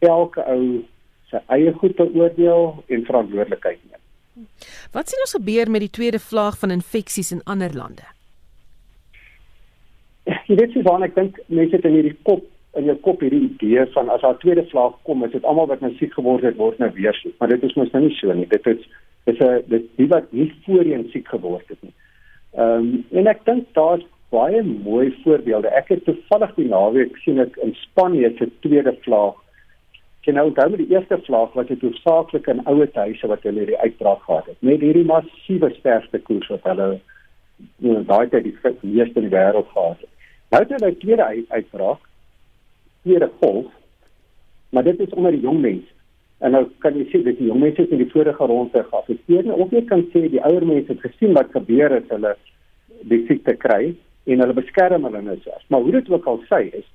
[0.00, 0.80] elke ou
[1.28, 4.46] sy eie goed beoordeel en verantwoordelikheid neem.
[4.94, 8.06] Wat sien ons gebeur met die tweede vlaag van infeksies in ander lande?
[10.48, 12.46] Jy weet jy van ek dink mense het in hierdie kop
[12.78, 15.80] in jou kop hierdie idee van as daar tweede vlaag kom, is dit almal wat
[15.82, 17.34] nou siek geword het word nou weer siek.
[17.40, 18.46] Maar dit is mos nou nie so nie.
[18.50, 18.84] Dit is
[19.26, 21.94] dis 'n dis die wat nie voorheen siek geword het nie.
[22.54, 25.70] Ehm um, en ek dink daar's baie mooi voorbeelde.
[25.74, 29.38] Ek het toevallig die naweek sien ek in Spanje se tweede vlaag.
[30.26, 33.64] Jy nou dan met die eerste vlaag wat dit hoofsaaklik in ouer huise wat hulle
[33.64, 34.58] hierdie uitbraak gehad het.
[34.60, 36.88] Met hierdie massiewe sterfte koers wat hulle
[37.80, 40.12] in daai tyd die meeste in die wêreld gehad het.
[40.52, 42.04] Nou het hulle tweede uitbraak
[43.02, 43.72] tweede golf.
[44.70, 45.96] Maar dit is onder die jong mense.
[46.38, 49.56] En nou kan jy sien dat die jong mense in die vorige ronde geaffekteer het.
[49.56, 52.36] Of jy kan sê die ouer mense het gesien wat gebeur het hulle
[53.08, 53.96] die siekte kry
[54.30, 55.62] en hulle beskerm hulle nou self.
[55.66, 56.88] Maar hoe dit ook al sê is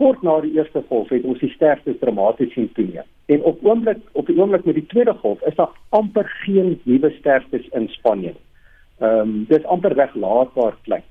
[0.00, 3.08] kort na die eerste golf het ons die sterftes dramaties sien toeneem.
[3.32, 7.12] En op oomblik op die oomblik met die tweede golf is daar amper geen nuwe
[7.18, 8.34] sterftes in Spanje.
[8.98, 11.04] Ehm um, dit is amper weglaatbaar klein.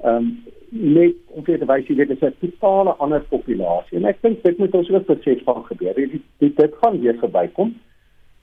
[0.00, 0.34] Ehm um,
[0.72, 4.58] net om te wys jy dit is 'n totale ander populasie en ek dink dit
[4.58, 5.94] moet ons ook besef van gebeur.
[5.94, 7.74] Dit dit, dit gaan weer verbykom.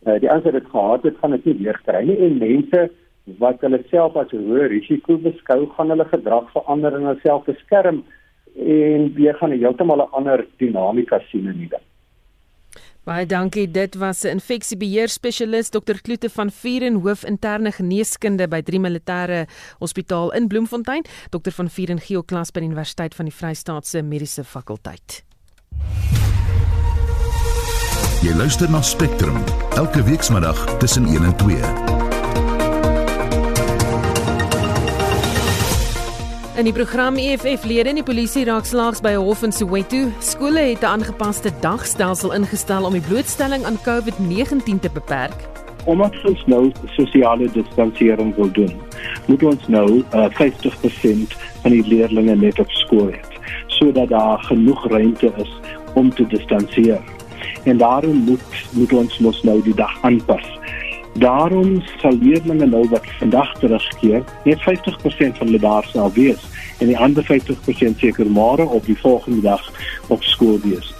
[0.08, 2.90] Uh, die ander dit gehad het gaan dit nie weer kry nie en mense
[3.40, 8.04] wat hulle self as hoë risiko beskou gaan hulle gedrag verander en hulle self beskerm
[8.56, 11.86] en weer gaan 'n heeltemal 'n ander dinamika sien in die ding.
[13.04, 13.72] Baie dankie.
[13.72, 16.02] Dit was 'n infeksiebeheer spesialist Dr.
[16.02, 19.48] Kloete van Vuren, hoof interne geneeskunde by Drie Militêre
[19.80, 21.04] Hospitaal in Bloemfontein.
[21.30, 21.52] Dr.
[21.52, 25.24] van Vuren gee klas by die Universiteit van die Vrystaatse Mediese Fakulteit.
[28.22, 29.38] Jy luister na Spectrum
[29.76, 32.09] elke weekmiddag tussen 1 en 2.
[36.60, 40.12] In die program EFF-lede in die polisie raak slaags by 'n hof in Soweto.
[40.20, 45.38] Skole het 'n aangepaste dagstelsel ingestel om die blootstelling aan COVID-19 te beperk.
[45.86, 48.76] Omdat ons nou sosiale distansiering wil doen,
[49.28, 53.20] moet ons nou uh, 50% van die leerders net op skool hê,
[53.68, 55.60] sodat daar genoeg ruimte is
[55.94, 57.02] om te distansieer.
[57.64, 60.59] En daarom moet moet ons mos nou die dag aanpas.
[61.14, 66.46] Daarom sal leerders nou wat vandag terugkeer, net 50% van hulle daar sal wees
[66.80, 69.72] en die ander 50% seker môre op die volgende dag
[70.08, 70.94] op skool wees.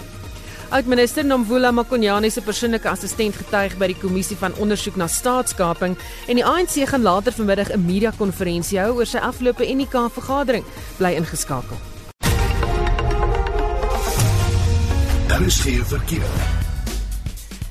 [0.70, 5.96] Oudminister Nomvula Makonyane se persoonlike assistent getuig by die kommissie van ondersoek na staatskaping
[6.28, 10.66] en die ANC gaan later vanmiddag 'n media-konferensie hou oor sy afgelope UNIKA vergadering.
[10.98, 11.78] Bly ingeskakel.
[15.28, 16.59] Daar is geen verkeer.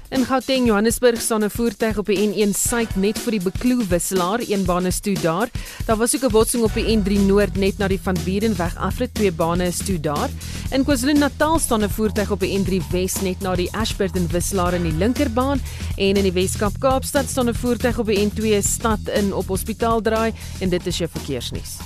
[0.09, 4.40] In Gauteng, Johannesburg staan 'n voertuig op die N1 suid net vir die Bekloo wisselaar,
[4.40, 5.51] een baan is toe daar.
[5.87, 9.14] Daar was ook 'n botsing op die N3 noord net na die Van Bierenweg afrit,
[9.14, 10.31] twee bane is toe daar.
[10.71, 14.83] In KwaZulu-Natal staan 'n voertuig op die N3 wes net na die Ashburton wisselaar in
[14.83, 15.61] die linkerbaan
[15.97, 20.01] en in die Weskaap Kaapstad staan 'n voertuig op die N2 stad in op Hospitaal
[20.01, 21.77] draai en dit is jou verkeersnuus.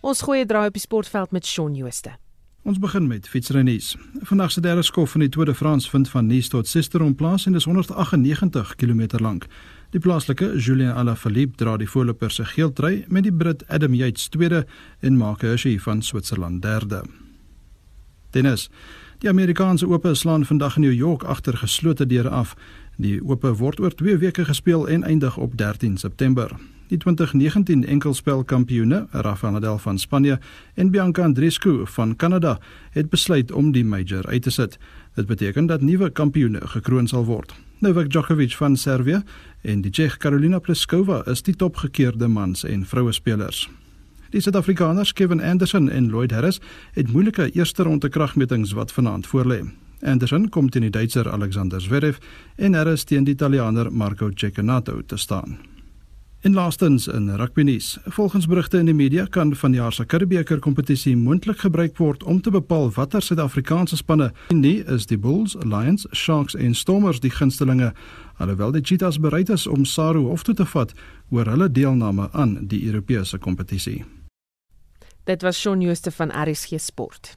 [0.00, 2.10] Ons goeie draai op die sportveld met Shaun Jooste.
[2.62, 3.94] Ons begin met fietsrennies.
[4.20, 7.46] Vandag se derde skof van die Tour de France vind van Nice tot Sisteron plaas
[7.46, 9.46] en is 198 km lank.
[9.90, 14.66] Die plaaslike Julien Alaphilippe dra die voorloper se geeltrui met die Brit Adam Yates tweede
[15.00, 17.02] en Mark Hirschi van Switserland derde.
[18.30, 18.68] Tennis.
[19.18, 22.54] Die Amerikaanse Ope slaan vandag in New York agter geslote deure af.
[22.96, 26.56] Die Ope word oor 2 weke gespeel en eindig op 13 September.
[26.90, 30.40] Die 2019 enkelspelkampioene, Rafael Nadal van Spanje
[30.74, 32.58] en Bianca Andreescu van Kanada,
[32.90, 34.78] het besluit om die major uit te sit.
[35.14, 37.54] Dit beteken dat nuwe kampioene gekroon sal word.
[37.78, 39.22] Novak Djokovic van Servië
[39.62, 43.68] en die Tsjeeg Karolina Pliskova is die topgekeerde mans- en vrouespelers.
[44.30, 46.60] Die Suid-Afrikaners Kevin Anderson en Lloyd Harris
[46.92, 49.62] het moeilike eerste ronde kragmetings wat vanaand voorlê.
[50.02, 52.18] Anderson kom teen die Duitser Alexander Zverev
[52.56, 55.69] en Harris teen die Italiaaner Marco Cecchinato te staan.
[56.40, 57.98] En laastens in rugbynuus.
[58.04, 62.50] Volgens berigte in die media kan vanjaar se Curriebeeker kompetisie moontlik gebruik word om te
[62.50, 67.92] bepaal watter Suid-Afrikaanse spanne nie is die Bulls, Lions, Sharks en Stormers die gunstelinge,
[68.36, 70.94] alhoewel die Cheetahs bereid is om Saru hof toe te vat
[71.28, 74.04] oor hulle deelname aan die Europese kompetisie.
[75.24, 77.36] Dit was Shaun Jooste van RSG Sport.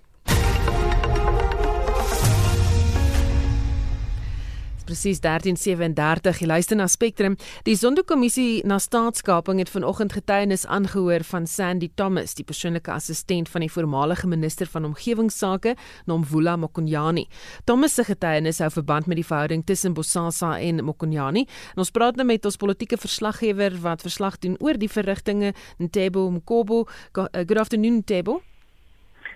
[4.85, 7.35] Presies 13:37 jy luister na Spectrum.
[7.63, 13.61] Die Sonderkommissie na staatskaping het vanoggend getuienis aangehoor van Sandy Thomas, die persoonlike assistent van
[13.61, 17.25] die voormalige minister van omgewingsake, Nomvula Mokonyane.
[17.65, 21.45] Thomas se getuienis hou verband met die verhouding tussen Bosasa en Mokonyane.
[21.73, 25.89] En ons praat nou met ons politieke verslaggewer wat verslag doen oor die verrigtinge in
[25.89, 26.85] Tebo Mkobo.
[27.11, 28.41] Good afternoon Tebo.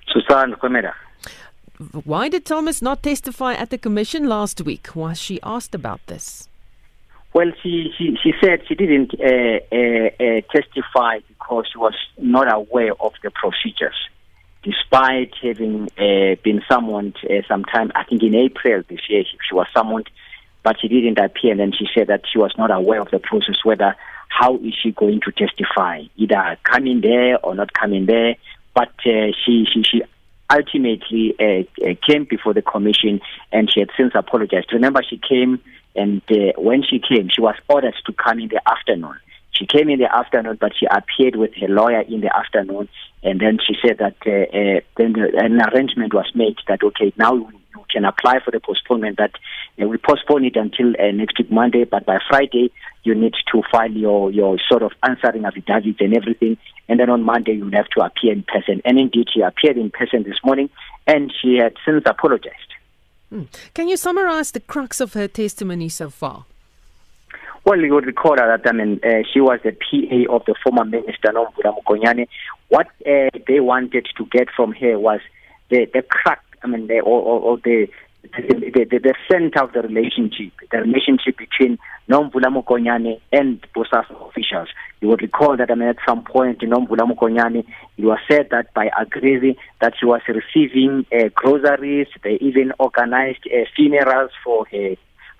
[0.05, 0.95] Susan, goeiemiddag.
[2.03, 4.95] Why did Thomas not testify at the commission last week?
[4.95, 6.49] Was she asked about this?
[7.33, 12.51] Well, she, she, she said she didn't uh, uh, uh, testify because she was not
[12.51, 13.95] aware of the procedures,
[14.63, 19.67] despite having uh, been summoned uh, sometime, I think in April this year, she was
[19.71, 20.09] summoned,
[20.63, 21.51] but she didn't appear.
[21.51, 23.95] And then she said that she was not aware of the process, whether
[24.29, 28.35] how is she going to testify, either coming there or not coming there.
[28.73, 30.01] But uh, she, she, she
[30.49, 33.19] ultimately uh, uh, came before the commission
[33.51, 34.71] and she had since apologized.
[34.71, 35.59] Remember, she came
[35.95, 39.15] and uh, when she came, she was ordered to come in the afternoon.
[39.51, 42.87] She came in the afternoon, but she appeared with her lawyer in the afternoon,
[43.23, 47.49] and then she said that uh, uh, then an arrangement was made that okay, now
[47.79, 49.17] you can apply for the postponement.
[49.17, 49.31] That
[49.81, 52.71] uh, we postpone it until uh, next week Monday, but by Friday
[53.03, 56.57] you need to file your your sort of answering affidavits and everything,
[56.89, 58.81] and then on Monday you have to appear in person.
[58.85, 60.69] And indeed, she appeared in person this morning,
[61.05, 62.73] and she had since apologized.
[63.29, 63.43] Hmm.
[63.73, 66.45] Can you summarize the crux of her testimony so far?
[67.67, 70.85] Well, you would recall that I mean uh, she was the PA of the former
[70.85, 72.27] minister Nomvula Mokonyane.
[72.69, 75.19] What uh, they wanted to get from her was
[75.69, 76.41] the the crux.
[76.63, 77.87] I mean, the, or, or, or the
[78.35, 81.77] the, the, the center of the relationship, the relationship between
[82.09, 84.69] Nomvula Mokonyane and Bosasa officials.
[85.01, 87.65] You would recall that I mean, at some point, Nomvula Mokonyane,
[87.97, 93.47] it was said that by agreeing that she was receiving uh, groceries, they even organized
[93.47, 94.95] uh, funerals for her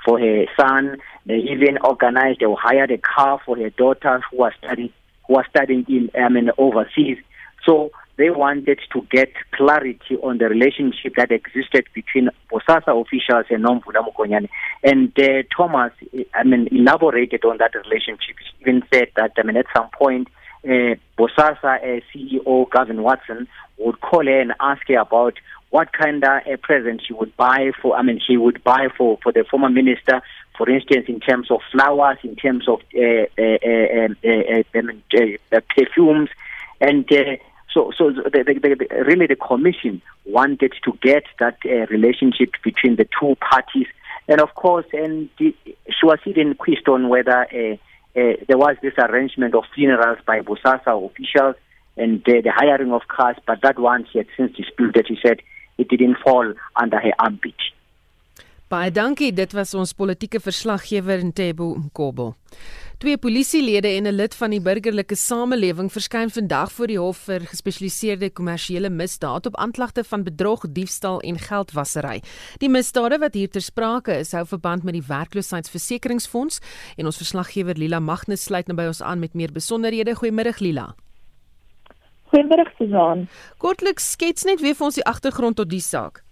[0.06, 0.98] for her son.
[1.26, 4.94] They even organized or hired a car for her daughter who was studying
[5.28, 7.18] who was studying in I mean overseas.
[7.66, 13.64] So they wanted to get clarity on the relationship that existed between Bosasa officials and
[13.64, 14.50] Nomvula Mukonyane.
[14.84, 15.94] And uh, Thomas,
[16.34, 18.36] I mean, elaborated on that relationship.
[18.40, 20.28] He even said that, I mean, at some point,
[20.66, 25.36] uh, Bosasa uh, CEO Gavin Watson would call her and ask her about
[25.70, 29.20] what kind of a present she would buy for, I mean, he would buy for,
[29.22, 30.22] for the former minister,
[30.58, 33.58] for instance, in terms of flowers, in terms of uh, uh,
[34.24, 34.64] uh,
[35.54, 36.30] uh, perfumes,
[36.80, 37.36] and uh,
[37.74, 42.96] so, so the, the, the, really the commission wanted to get that uh, relationship between
[42.96, 43.88] the two parties
[44.28, 47.74] And of course, and the, she was even questioned whether uh,
[48.20, 51.56] uh, there was this arrangement of funerals by Bosasa officials
[51.96, 55.08] and uh, the hiring of cars, but that one she had since disputed.
[55.08, 55.42] She said
[55.78, 57.56] it didn't fall under her ambit.
[58.68, 62.34] Baie dankie, dit was ons politieke verslaggewer Ntebo Mkobo.
[62.98, 67.40] Twee polisielede en 'n lid van die burgerlike samelewing verskyn vandag voor die hof vir
[67.40, 72.22] gespesialiseerde kommersiële misdaad op aanklagte van bedrog, diefstal en geldwasery.
[72.58, 76.60] Die misdade wat hier ter sprake is, hou verband met die werkloosheidsversekeringsfonds
[76.96, 80.16] en ons verslaggewer Lila Magnus sluit nou by ons aan met meer besonderhede.
[80.16, 80.96] Goeiemôre Lila.
[82.34, 83.28] Goeiemôre Susan.
[83.58, 86.27] Kortliks skets net weer vir ons die agtergrond tot die saak.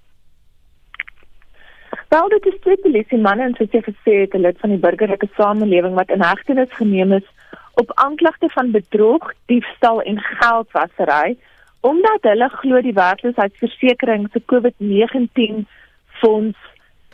[2.09, 4.83] Wel, dit is twee polisie manne en soos jy gesê het, 'n lid van die
[4.85, 7.27] burgerlike samelewing wat in hegtenis geneem is
[7.73, 11.37] op aanklagte van bedrog, diefstal en geldwasery
[11.85, 15.65] omdat hulle glo die werkloosheidsversekering se COVID-19
[16.21, 16.57] fonds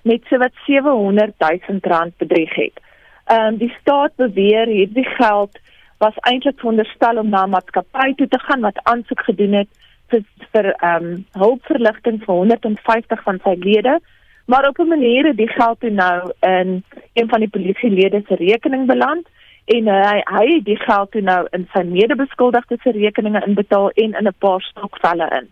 [0.04, 2.80] met sowat 700 000 rand bedrieg het.
[3.25, 5.60] Ehm um, die staat beweer hierdie geld
[5.97, 9.69] was eintlik veronderstel om na 'n maatskappy toe te gaan wat aansoek gedoen het
[10.10, 13.99] vir vir ehm um, hulpverligting vir 150 van sy lede
[14.45, 18.36] maar op 'n manier het die geld toe nou in een van die polisielede se
[18.36, 19.27] rekening beland
[19.65, 23.89] en uh, hy hy het die geld toe nou in sy medebeskuldigde se rekeninge inbetaal
[23.89, 25.49] en in 'n paar stokvelle in.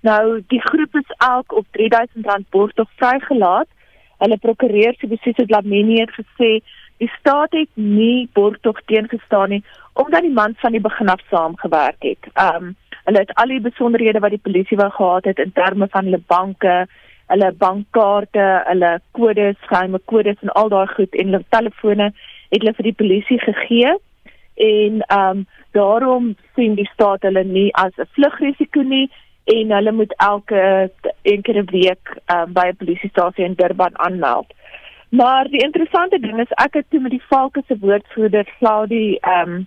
[0.00, 3.68] Nou die groep is elk op R3000 borgtog vrygelaat.
[4.18, 6.50] Hulle prokureur Sibusiso Dlamini het gesê
[6.96, 12.02] die staat het nie borgtog teengestaan nie omdat die man van die begin af saamgewerk
[12.02, 12.24] het.
[12.34, 16.04] Um hulle het al die besonderhede wat die polisie wou gehad het in terme van
[16.04, 16.86] hulle banke
[17.32, 22.10] hulle bankkaarte, hulle kodes, geheime kodes en al daai goed en hulle telefone
[22.50, 23.94] het hulle vir die polisie gegee.
[24.56, 29.10] En ehm um, daarom sien die staat hulle nie as 'n vlugrisiko nie
[29.44, 30.90] en hulle moet elke
[31.22, 34.46] een keer 'n week um, by 'n polisiestasie in Durban aanmeld.
[35.08, 39.52] Maar die interessante ding is ek het toe met die Valke se woordvoerder Claudie ehm
[39.52, 39.66] um,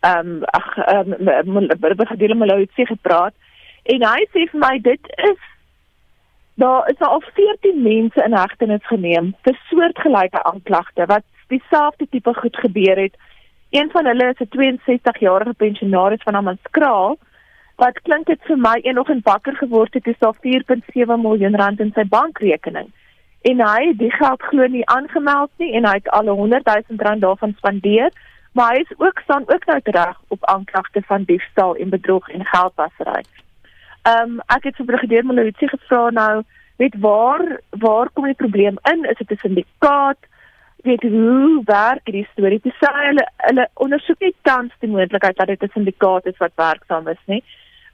[0.00, 1.12] ehm um, ag ehm
[1.56, 1.66] um,
[1.96, 3.34] begedele Malou het sê gepraat
[3.82, 5.40] en hy sê vir my dit is
[6.56, 12.56] Daar is al 14 mense in hegtenis geneem vir soortgelyke aanklagte wat dieselfde tipe goed
[12.56, 13.16] gebeur het.
[13.70, 17.18] Een van hulle is 'n 62-jarige pensionaris van Amanskraal
[17.76, 22.04] wat klink dit vir my eenoggend wakker geword het, daar 4.7 miljoen rand in sy
[22.08, 22.92] bankrekening.
[23.42, 26.84] En hy het die geld glo nie aangemeld nie en hy het al 100 000
[26.98, 28.10] rand daarvan spandeer,
[28.52, 32.44] maar hy is ook staan ook nou reg op aanklagte van diefstal en bedrog en
[32.44, 33.22] geldwasery.
[34.04, 36.42] Ehm um, ek het vir brigadier Malotsi gevra nou,
[36.76, 37.42] weet waar
[37.84, 39.04] waar kom die probleem in?
[39.08, 40.18] Is dit 'n syndikaat?
[40.84, 42.60] Weet hoe werk hierdie storie?
[42.62, 46.52] Dis sê hulle hulle ondersoek nie tans die moontlikheid dat dit 'n syndikaat is wat
[46.56, 47.42] werksaam is nie.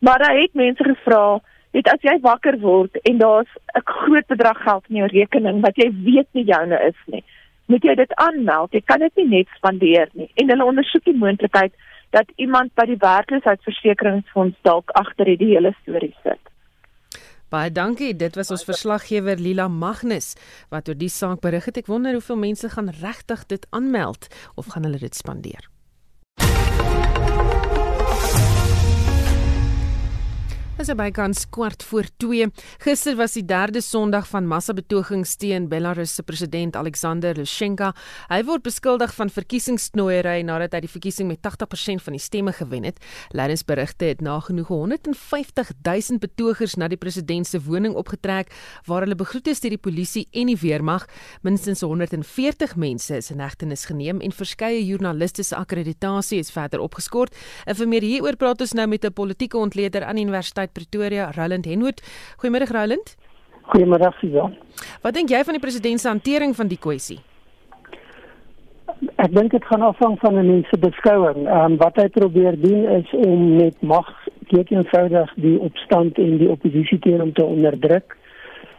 [0.01, 4.63] Maar hy het mense gevra, weet as jy wakker word en daar's 'n groot bedrag
[4.63, 7.25] geld in jou rekening wat jy weet nie joune is nie,
[7.67, 8.73] moet jy dit aanmeld.
[8.73, 10.31] Jy kan dit nie net spandeer nie.
[10.35, 11.73] En hulle ondersoek die moontlikheid
[12.17, 16.41] dat iemand by die werkloosheidsversekeringsfonds dalk agter hierdie hele storie sit.
[17.51, 18.13] Baie dankie.
[18.15, 20.37] Dit was ons verslaggewer Lila Magnus
[20.71, 21.83] wat oor die saak berig het.
[21.83, 25.67] Ek wonder hoeveel mense gaan regtig dit aanmeld of gaan hulle dit spandeer.
[30.81, 32.47] As er by kans kwart voor 2.
[32.81, 37.91] Gister was die derde Sondag van massabetogings teen Belarus se president Alexander Lukasjenko.
[38.31, 42.87] Hy word beskuldig van verkiesingssnoeiery nadat hy die verkiesing met 80% van die stemme gewen
[42.89, 43.03] het.
[43.37, 48.49] Leidingsberigte het nagenoeg 150 000 betogers na die president se woning opgetrek
[48.89, 51.05] waar hulle begroet is deur die polisie en die weermag.
[51.45, 57.37] Minstens 140 mense is in hegtenis geneem en verskeie joernaliste se akkreditasie is verder opgeskort.
[57.69, 60.89] En vir meer hieroor praat ons nou met 'n politieke ontleder aan die Universiteit uit
[60.91, 62.03] Pretoria, Roland Henwood.
[62.37, 63.17] Goeiemôre Roland.
[63.71, 64.57] Goeiemôre Suzan.
[65.03, 67.19] Wat dink jy van die president se hantering van die kwessie?
[69.17, 71.47] Ek dink dit gaan afhang van 'n mens se beskouing.
[71.47, 74.09] Ehm um, wat hy probeer doen is om met mag
[74.51, 78.17] eenvoudig die opstand en die oppositie teen hom te onderdruk.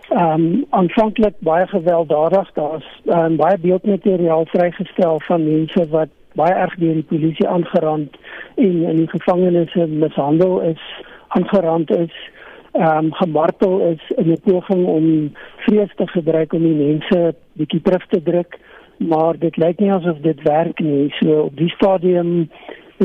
[0.10, 6.76] Ehm um, aanvanklik baie gewelddadig, daar's um, baie beeldmateriaal vrygestel van mense wat baie erg
[6.80, 8.16] deur die polisie aangerand
[8.56, 10.84] en in die gevangenisse mishandel is
[11.38, 12.16] aangerand is,
[12.72, 15.32] ehm um, gemartel is in 'n poging om
[15.66, 18.60] vrees te gebruik om die mense bietjie terug te druk,
[18.98, 21.14] maar dit lyk nie asof dit werk nie.
[21.20, 22.50] So op die stadium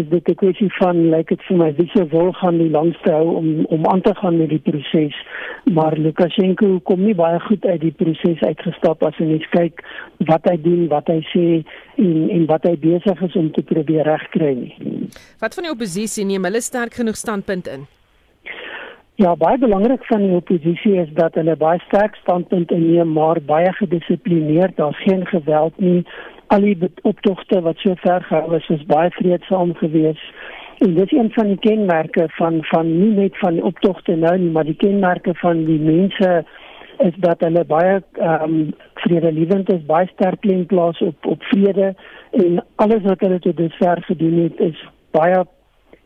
[0.01, 3.11] is dit 'n kwessie van lyk dit vir my wie se wil gaan die langste
[3.11, 5.17] hou om om aan te gaan met die proses.
[5.65, 9.83] Maar Lukasjenko kom nie baie goed uit die proses uitgestap as jy kyk
[10.19, 11.65] wat hy doen, wat hy sê
[11.97, 14.75] en en wat hy besig is om te probeer regkry nie.
[15.41, 17.96] Wat van die oppositie neem hulle sterk genoeg standpunt in?
[19.17, 23.73] Ja, baie belangrik van die oppositie is dat hulle baie sterk standpunt inneem, maar baie
[23.73, 24.77] gedissiplineerd.
[24.77, 26.03] Daar's geen geweld nie.
[26.53, 30.35] Al die optogte wat so ver gehou is, is baie vreedsaam geweest.
[30.85, 34.37] En dit is een van die kenmerke van van nie net van die optogte nou
[34.39, 36.45] nie, maar die kenmerke van die mense
[36.99, 41.95] is dat hulle baie ehm um, vredelewend is, baie sterk klem plaas op op vrede
[42.31, 45.45] en alles wat hulle tot dusver gedoen het is baie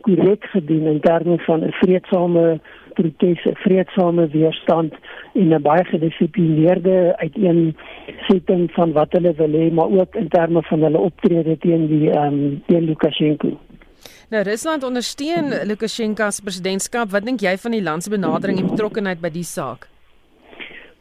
[0.00, 2.60] korrek gedoen in terme van 'n vreedsame
[2.92, 4.94] protes, 'n vreedsame weerstand
[5.34, 10.82] en 'n baie gedissiplineerde uiteensetting van wat hulle wil hê, maar ook in terme van
[10.82, 13.58] hulle optrede teen die ehm um, teen Lukasjenko.
[14.30, 17.10] Nou Rusland ondersteun Lukasjenko se presidentskap.
[17.10, 19.88] Wat dink jy van die land se benadering en betrokkeheid by die saak?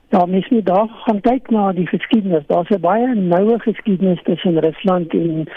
[0.10, 2.48] Ja, mens moet daar gaan kyk na die geskiedenis.
[2.48, 5.48] Daar's 'n baie noue geskiedenis tussen Rusland en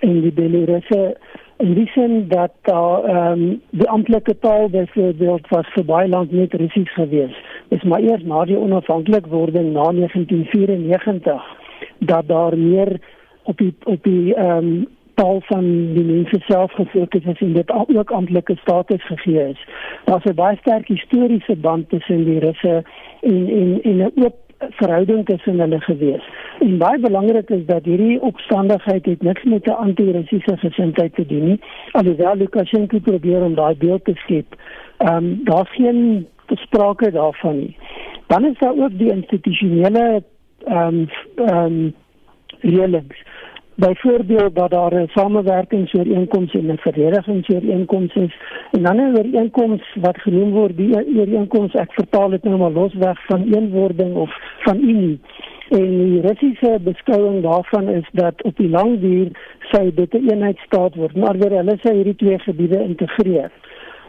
[0.00, 1.16] en die Belarusse
[1.56, 6.30] in die sin dat daar ehm um, die amptelike taal byvoorbeeld was vir baie lank
[6.30, 7.36] net Russies gewees.
[7.68, 11.42] Dis maar eers na die onafhanklikwording na 1994
[11.98, 13.00] dat daar meer
[13.42, 17.70] op die op die ehm um, taal van die mense self gefokus is en dit
[17.70, 19.66] ook amptelike status gegee is.
[20.04, 22.82] Daar's 'n baie sterk historiese band tussen die Russe
[23.20, 24.36] en en en 'n oop
[24.70, 26.22] verhouding tussen hulle gewees.
[26.60, 31.44] En baie belangrik is dat hierdie opstandigheid het niks met 'n anti-russiese gesindheid te doen
[31.44, 31.60] nie.
[31.92, 34.54] Alhoewel Lukasjenko probeer om daai beeld te skep.
[34.96, 37.76] Ehm um, daar's geen sprake daarvan nie.
[38.26, 40.22] Dan is daar ook die institusionele
[40.64, 41.94] ehm um, ehm um,
[42.60, 43.22] reëlings
[43.86, 48.34] byvoorbeeld dat daar 'n samewerkingsooreenkoms en 'n verdedigingsooreenkoms is
[48.70, 53.26] en dan 'n ooreenkoms wat genoem word die ooreenkoms ek vertaal dit nou maar losweg
[53.26, 55.20] van eenwording of van unie
[55.68, 59.28] en die Russiese beskouing daarvan is dat op die lang duur
[59.60, 63.50] sou dit 'n eenheidstaat word maar weer hulle sê hierdie twee gebiede integreer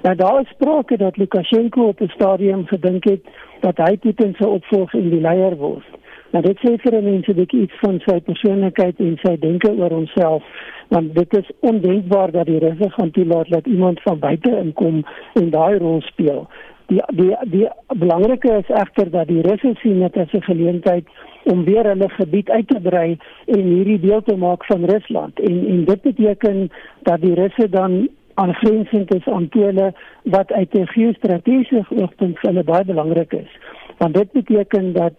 [0.03, 3.21] Nou daar is sprake dat Lukasjenko op 'n stadium gedink het
[3.59, 5.85] dat hy Putin se opvolger in die leier word.
[6.33, 10.45] Nou dit sê vir mense dit iets van sy persoonlikheid en sy denke oor homself,
[10.89, 15.03] want dit is ondenkbaar dat die Russe gaan toelaat dat iemand van buite inkom
[15.41, 16.47] en daai rol speel.
[16.89, 17.67] Die die die
[18.01, 21.05] belangrike is egter dat die Russe sien dit as 'n geleentheid
[21.53, 25.65] om weer hulle gebied uit te brei en hierdie deel te maak van Rusland en
[25.67, 26.69] en dit beteken
[27.03, 32.63] dat die Russe dan aangrensend is aan Pole wat uit 'n geostrategiese oogpunt vir hulle
[32.63, 33.51] baie belangrik is.
[33.97, 35.13] Want dit beteken dat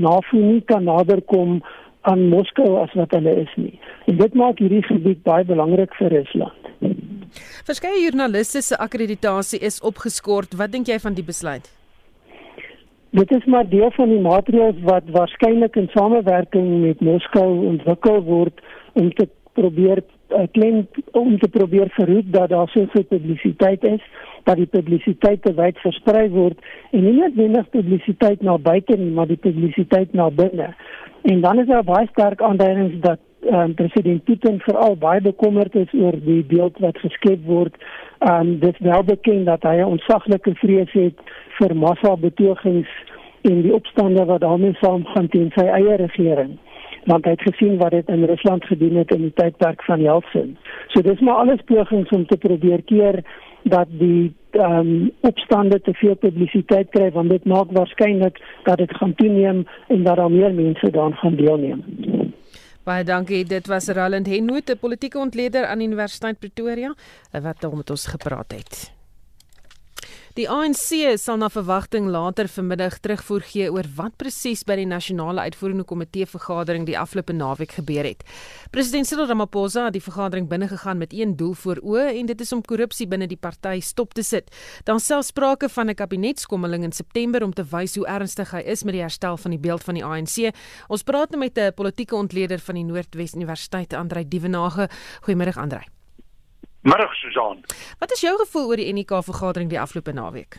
[0.00, 1.60] NAVO nie kan naderkom
[2.08, 3.74] aan Moskou as wat hulle is nie.
[4.08, 6.70] En dit maak hierdie gebied baie belangrik vir Rusland.
[7.68, 10.56] Verskeie joernaliste se akkreditasie is opgeskort.
[10.56, 11.68] Wat dink jy van die besluit?
[13.10, 18.62] Dit is maar deel van die maatreëls wat waarskynlik in samewerking met Moskou ontwikkel word
[18.92, 19.26] om te
[19.58, 20.02] probeer
[20.52, 24.02] klem om te probeer verhoed dat daar soveel publisiteit is
[24.44, 26.58] dat die publisiteit te wyd versprei word
[26.90, 30.74] en nie net wenig publisiteit na buite nie maar die publisiteit na binne.
[31.22, 33.18] En dan is daar baie sterk aanduidings dat
[33.52, 37.76] um, president Putin veral baie bekommerd is oor die beeld wat geskep word.
[38.18, 41.18] Um, dit wel bekend dat hy 'n ontsaglike vrees het
[41.58, 42.88] vir massa betogings
[43.42, 46.58] en die opstande wat daarmee saamgaan teen sy eie regering
[47.04, 50.56] want hy het gesien wat dit in Rusland gedoen het in die tydperk van Yeltsin.
[50.88, 53.22] So dis maar alles pogings om te probeer keer
[53.62, 58.96] dat die ehm um, opstande te veel publisiteit kry want dit maak waarskynlik dat dit
[58.96, 61.84] gaan toeneem en dat daar meer mense daaraan gaan deelneem.
[62.84, 63.44] Baie dankie.
[63.44, 66.94] Dit was Roland Henwood, 'n politieke ontleder aan Universiteit Pretoria,
[67.30, 68.99] wat met ons gepraat het.
[70.40, 75.42] Die ANC sal na verwagting later vanmiddag terugvoer gee oor wat presies by die nasionale
[75.44, 78.24] uitvoerende komitee vergadering die afgelope naweek gebeur het.
[78.72, 82.54] President Cyril Ramaphosa het die vergadering binnegegaan met een doel voor oë en dit is
[82.56, 84.48] om korrupsie binne die party stop te sit.
[84.88, 88.84] Dan selfs sprake van 'n kabinetskommeling in September om te wys hoe ernstig hy is
[88.84, 90.56] met die herstel van die beeld van die ANC.
[90.88, 94.88] Ons praat nou met 'n politieke ontleder van die Noordwes Universiteit, Andrei Dievenage.
[95.20, 95.99] Goeiemôre Andrei.
[96.82, 97.60] Middag Susan.
[97.98, 100.56] Wat is jou gevoel oor die NK vergadering die afgelope naweek?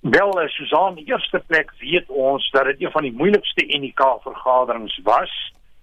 [0.00, 4.02] Wel, uh, Susan, die eerste plek weet ons dat dit een van die moeilikste NK
[4.22, 5.30] vergaderings was.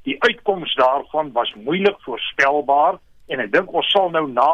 [0.03, 2.99] Die uitkoms daarvan was moeilik voorspelbaar
[3.31, 4.51] en ek dink ons sal nou na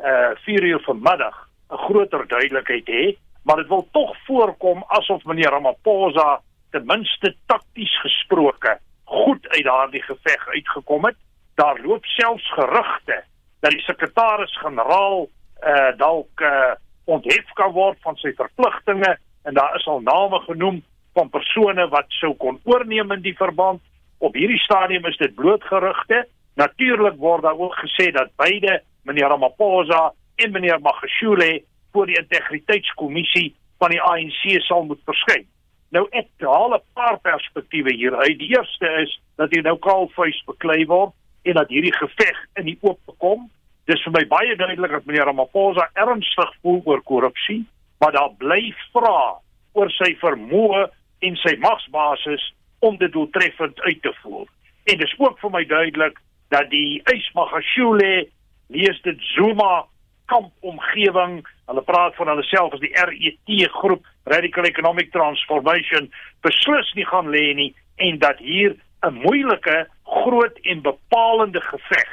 [0.00, 1.36] uh 4 uur vanmiddag
[1.70, 6.40] 'n groter duidelikheid hê, maar dit wil tog voorkom asof meneer Ramaphosa
[6.70, 11.16] ten minste takties gesproke goed uit daardie geveg uitgekom het.
[11.54, 13.24] Daar loop selfs gerugte
[13.60, 15.26] dat die sekretaris-generaal
[15.66, 16.76] uh dalk uh
[17.08, 19.16] onthef kan word van sy verpligtinge
[19.48, 20.82] en daar is al name genoem
[21.16, 23.80] van persone wat sou kon oorneem in die verband.
[24.18, 26.26] Op hierdie stadium is dit bloot gerugte.
[26.60, 33.54] Natuurlik word daar ook gesê dat beide meneer Ramaphosa en meneer Magashule voor die integriteitskommissie
[33.78, 35.46] van die ANC sal moet verskyn.
[35.90, 38.12] Nou ek haal 'n paar perspektiewe hier.
[38.36, 42.78] Die eerste is dat hier nou kaalvuis beklei word en dat hierdie geveg in die
[42.80, 43.48] oop kom.
[43.88, 47.64] Dis vir my baie duidelik dat meneer Ramaphosa ernstig voel oor korrupsie,
[47.98, 49.38] maar daar bly vra
[49.72, 50.86] oor sy vermoë
[51.26, 52.44] en sy magsbasis
[52.84, 54.46] om dit doeltreffend uit te voer.
[54.84, 56.18] En dis ook vir my duidelik
[56.54, 58.28] dat die Ismagashule
[58.68, 59.86] lees dit Zuma
[60.28, 66.10] kampomgewing, hulle praat van hulle self as die RET groep, Radical Economic Transformation,
[66.44, 67.70] beslis nie gaan lê nie
[68.04, 72.10] en dat hier 'n moeilike, groot en bepalende geveg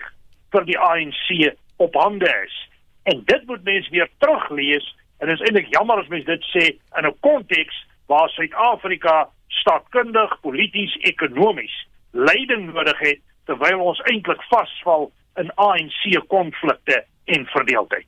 [0.52, 2.56] vir die ANC op hande is.
[3.04, 4.88] En dit moet mense weer teruglees
[5.20, 6.66] en dit is eintlik jammer as mense dit sê
[6.98, 7.76] in 'n konteks
[8.08, 17.04] waar Suid-Afrika staatkundig, polities, ekonomies leiding nodig het terwyl ons eintlik vasval in ANC konflikte
[17.26, 18.08] en verdeeldheid.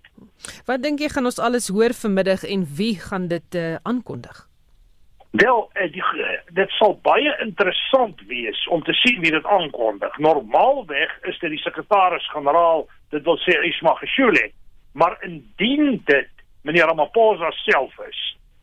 [0.66, 4.48] Wat dink jy gaan ons alles hoor vanmiddag en wie gaan dit uh, aankondig?
[5.38, 10.18] Wel, uh, die, uh, dit sal baie interessant wees om te sien wie dit aankondig.
[10.18, 14.48] Normaalweg is dit die sekretaris-generaal, dit wil sê Ismagashule,
[14.98, 16.32] maar indien dit
[16.66, 18.22] meneer Ramaphosa self is,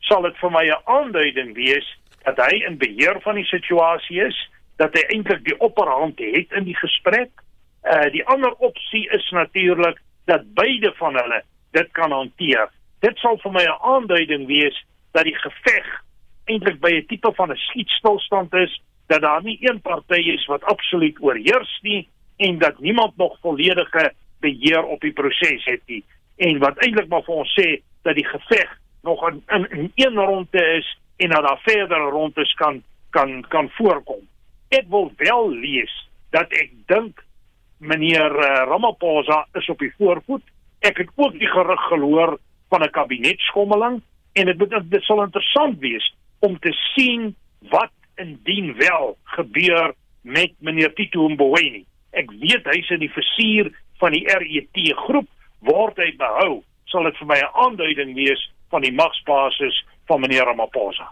[0.09, 1.87] sal dit vir my 'n aanduiding wees
[2.25, 4.39] dat hy in beheer van die situasie is,
[4.77, 7.31] dat hy eintlik die opperhand het in die gesprek.
[7.85, 12.66] Uh die ander opsie is natuurlik dat beide van hulle dit kan hanteer.
[13.01, 16.03] Dit sal vir my 'n aanduiding wees dat die geveg
[16.45, 20.64] eintlik by 'n tipe van 'n skietstilstand is, dat daar nie een party is wat
[20.64, 26.05] absoluut oorheers nie en dat niemand nog volledige beheer op die proses het nie.
[26.36, 30.14] En wat eintlik maar vir ons sê dat die geveg nog in in, in een
[30.14, 34.28] ronde is en dat daar verdere rondes kan kan kan voorkom.
[34.68, 35.92] Ek wil wel lees
[36.30, 37.22] dat ek dink
[37.78, 40.42] meneer uh, Ramaphosa is op die voorvoet.
[40.80, 42.38] Ek het ook die gerug gehoor
[42.68, 46.14] van 'n kabinetskommeling en dit dit sal interessant wees
[46.45, 47.32] om te sien
[47.72, 51.84] wat indien wel gebeur met meneer Tito Mboweni.
[52.12, 53.72] Ek weet hy's in die versuur
[54.03, 55.28] van die RET groep
[55.64, 60.45] word hy behou sal dit vir my 'n aanduiding wees van die magsbasis van meneer
[60.45, 61.11] Ramaphosa.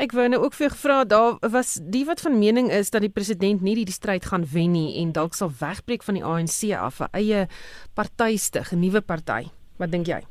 [0.00, 3.12] Ek wou nou ook vir gevra daar was die wat van mening is dat die
[3.12, 7.00] president nie die stryd gaan wen nie en dalk sal wegbreek van die ANC af
[7.00, 7.48] 'n eie
[7.94, 9.50] party stig, 'n nuwe party.
[9.78, 10.22] Wat dink jy?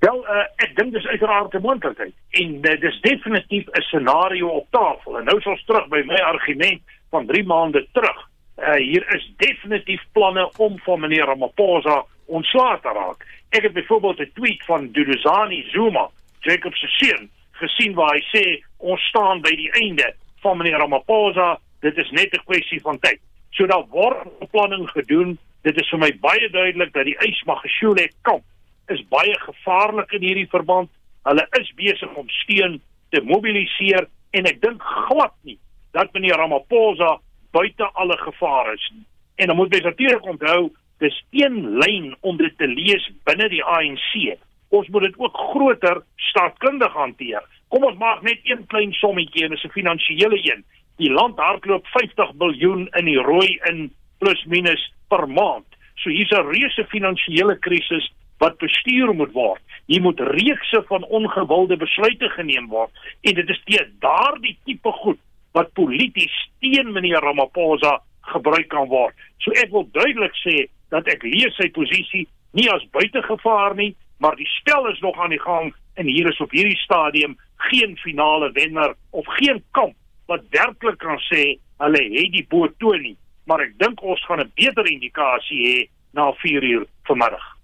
[0.00, 4.66] Wel, uh, ek dink dis uiteraard 'n moontlikheid en uh, dis definitief 'n scenario op
[4.70, 5.18] tafel.
[5.18, 6.80] En nou is ons terug by my argument
[7.10, 8.28] van 3 maande terug.
[8.58, 13.26] Uh, hier is definitief planne om van meneer Ramaphosa ontslae te raak.
[13.48, 16.08] Ek het byvoorbeeld 'n tweet van Duduzani Zuma,
[16.40, 21.58] Jacob se seun, gesien waar hy sê ons staan by die einde van meneer Ramaphosa,
[21.80, 23.20] dit is net 'n kwessie van tyd.
[23.50, 25.38] So daar word beplanning gedoen.
[25.62, 28.44] Dit is vir my baie duidelik dat die Ysmagashule kamp
[28.90, 30.90] is baie gevaarlik in hierdie verband.
[31.28, 32.80] Hulle is besig om steun
[33.10, 35.58] te mobiliseer en ek dink glad nie
[35.92, 37.18] dat meneer Ramaphosa
[37.52, 39.06] buite alle gevaar is nie.
[39.42, 40.70] En dan moet jy natuurlik onthou
[41.00, 44.38] dis een lyn om dit te lees binne die ANC
[44.70, 47.42] ons moet dit ook groter staatkundig hanteer.
[47.68, 50.64] Kom ons maak net een klein sommetjie en dis 'n finansiële een.
[50.96, 55.66] Die land hardloop 50 miljard in die rooi in plus minus per maand.
[55.94, 59.62] So hier's 'n reuse finansiële krisis wat bestuur moet word.
[59.90, 62.90] Hier moet reekse van ongewilde besluite geneem word
[63.28, 65.20] en dit is teë daardie tipe goed
[65.56, 67.98] wat polities teen meneer Ramaphosa
[68.32, 69.14] gebruik kan word.
[69.44, 72.26] So ek wil duidelik sê dat ek lees sy posisie
[72.56, 75.70] nie as buitegevaar nie, maar die spel is nog aan die gang
[76.00, 77.36] en hier is op hierdie stadium
[77.70, 79.96] geen finale wenner of geen kamp
[80.30, 83.16] wat werklik kan sê hulle het die boot toe nie
[83.50, 85.78] maar ek dink ons gaan 'n beter indikasie hê
[86.12, 87.59] na 4 uur vanmiddag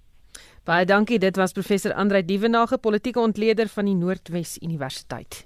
[0.67, 5.45] Baie dankie dit was professor Andrei Dievenage politieke ontleder van die Noordwes Universiteit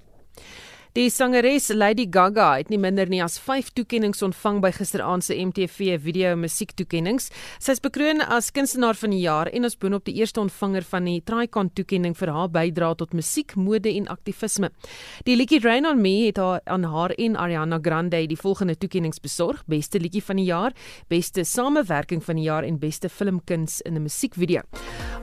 [0.91, 5.37] Die sangeres Lady Gaga het nie minder nie as 5 toekenninge ontvang by gisteraand se
[5.39, 7.29] MTV video musiektoekennings.
[7.63, 11.07] Sy is bekroon as kunstenaar van die jaar en as boonop die eerste ontvanger van
[11.07, 14.67] die Tricon toekenning vir haar bydrae tot musiek, mode en aktivisme.
[15.23, 19.23] Die liedjie Rain on Me het haar aan haar en Ariana Grande die volgende toekennings
[19.23, 20.75] besorg: Beste liedjie van die jaar,
[21.07, 24.67] Beste samewerking van die jaar en Beste filmkuns in 'n musiekvideo.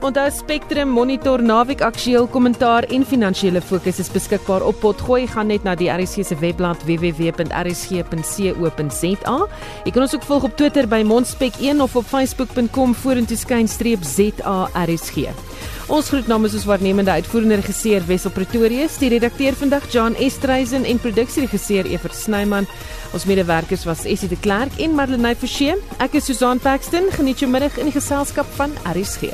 [0.01, 5.58] Onthou Spectrum Monitor naweek aktueel kommentaar en finansiële fokus is beskikbaar op Potgooi gaan net
[5.63, 7.37] na die RSG se webblad www.rsg.co.za.
[9.85, 15.17] Jy kan ons ook volg op Twitter by Monspek1 of op facebook.com vorentoeskynstreep ZARSG.
[15.89, 21.01] Ons groet namens ons waarnemende uitvoerende regisseur Wessel Pretorius, die redakteur vandag Jan Estreisen en
[21.01, 22.69] produksieregisseur Evert Snyman.
[23.13, 25.73] Ons medewerkers was Essie de Klerk en Marlenae Forsie.
[25.97, 27.09] Ek is Susan Paxton.
[27.17, 29.33] Geniet jou middag in die geselskap van RSG.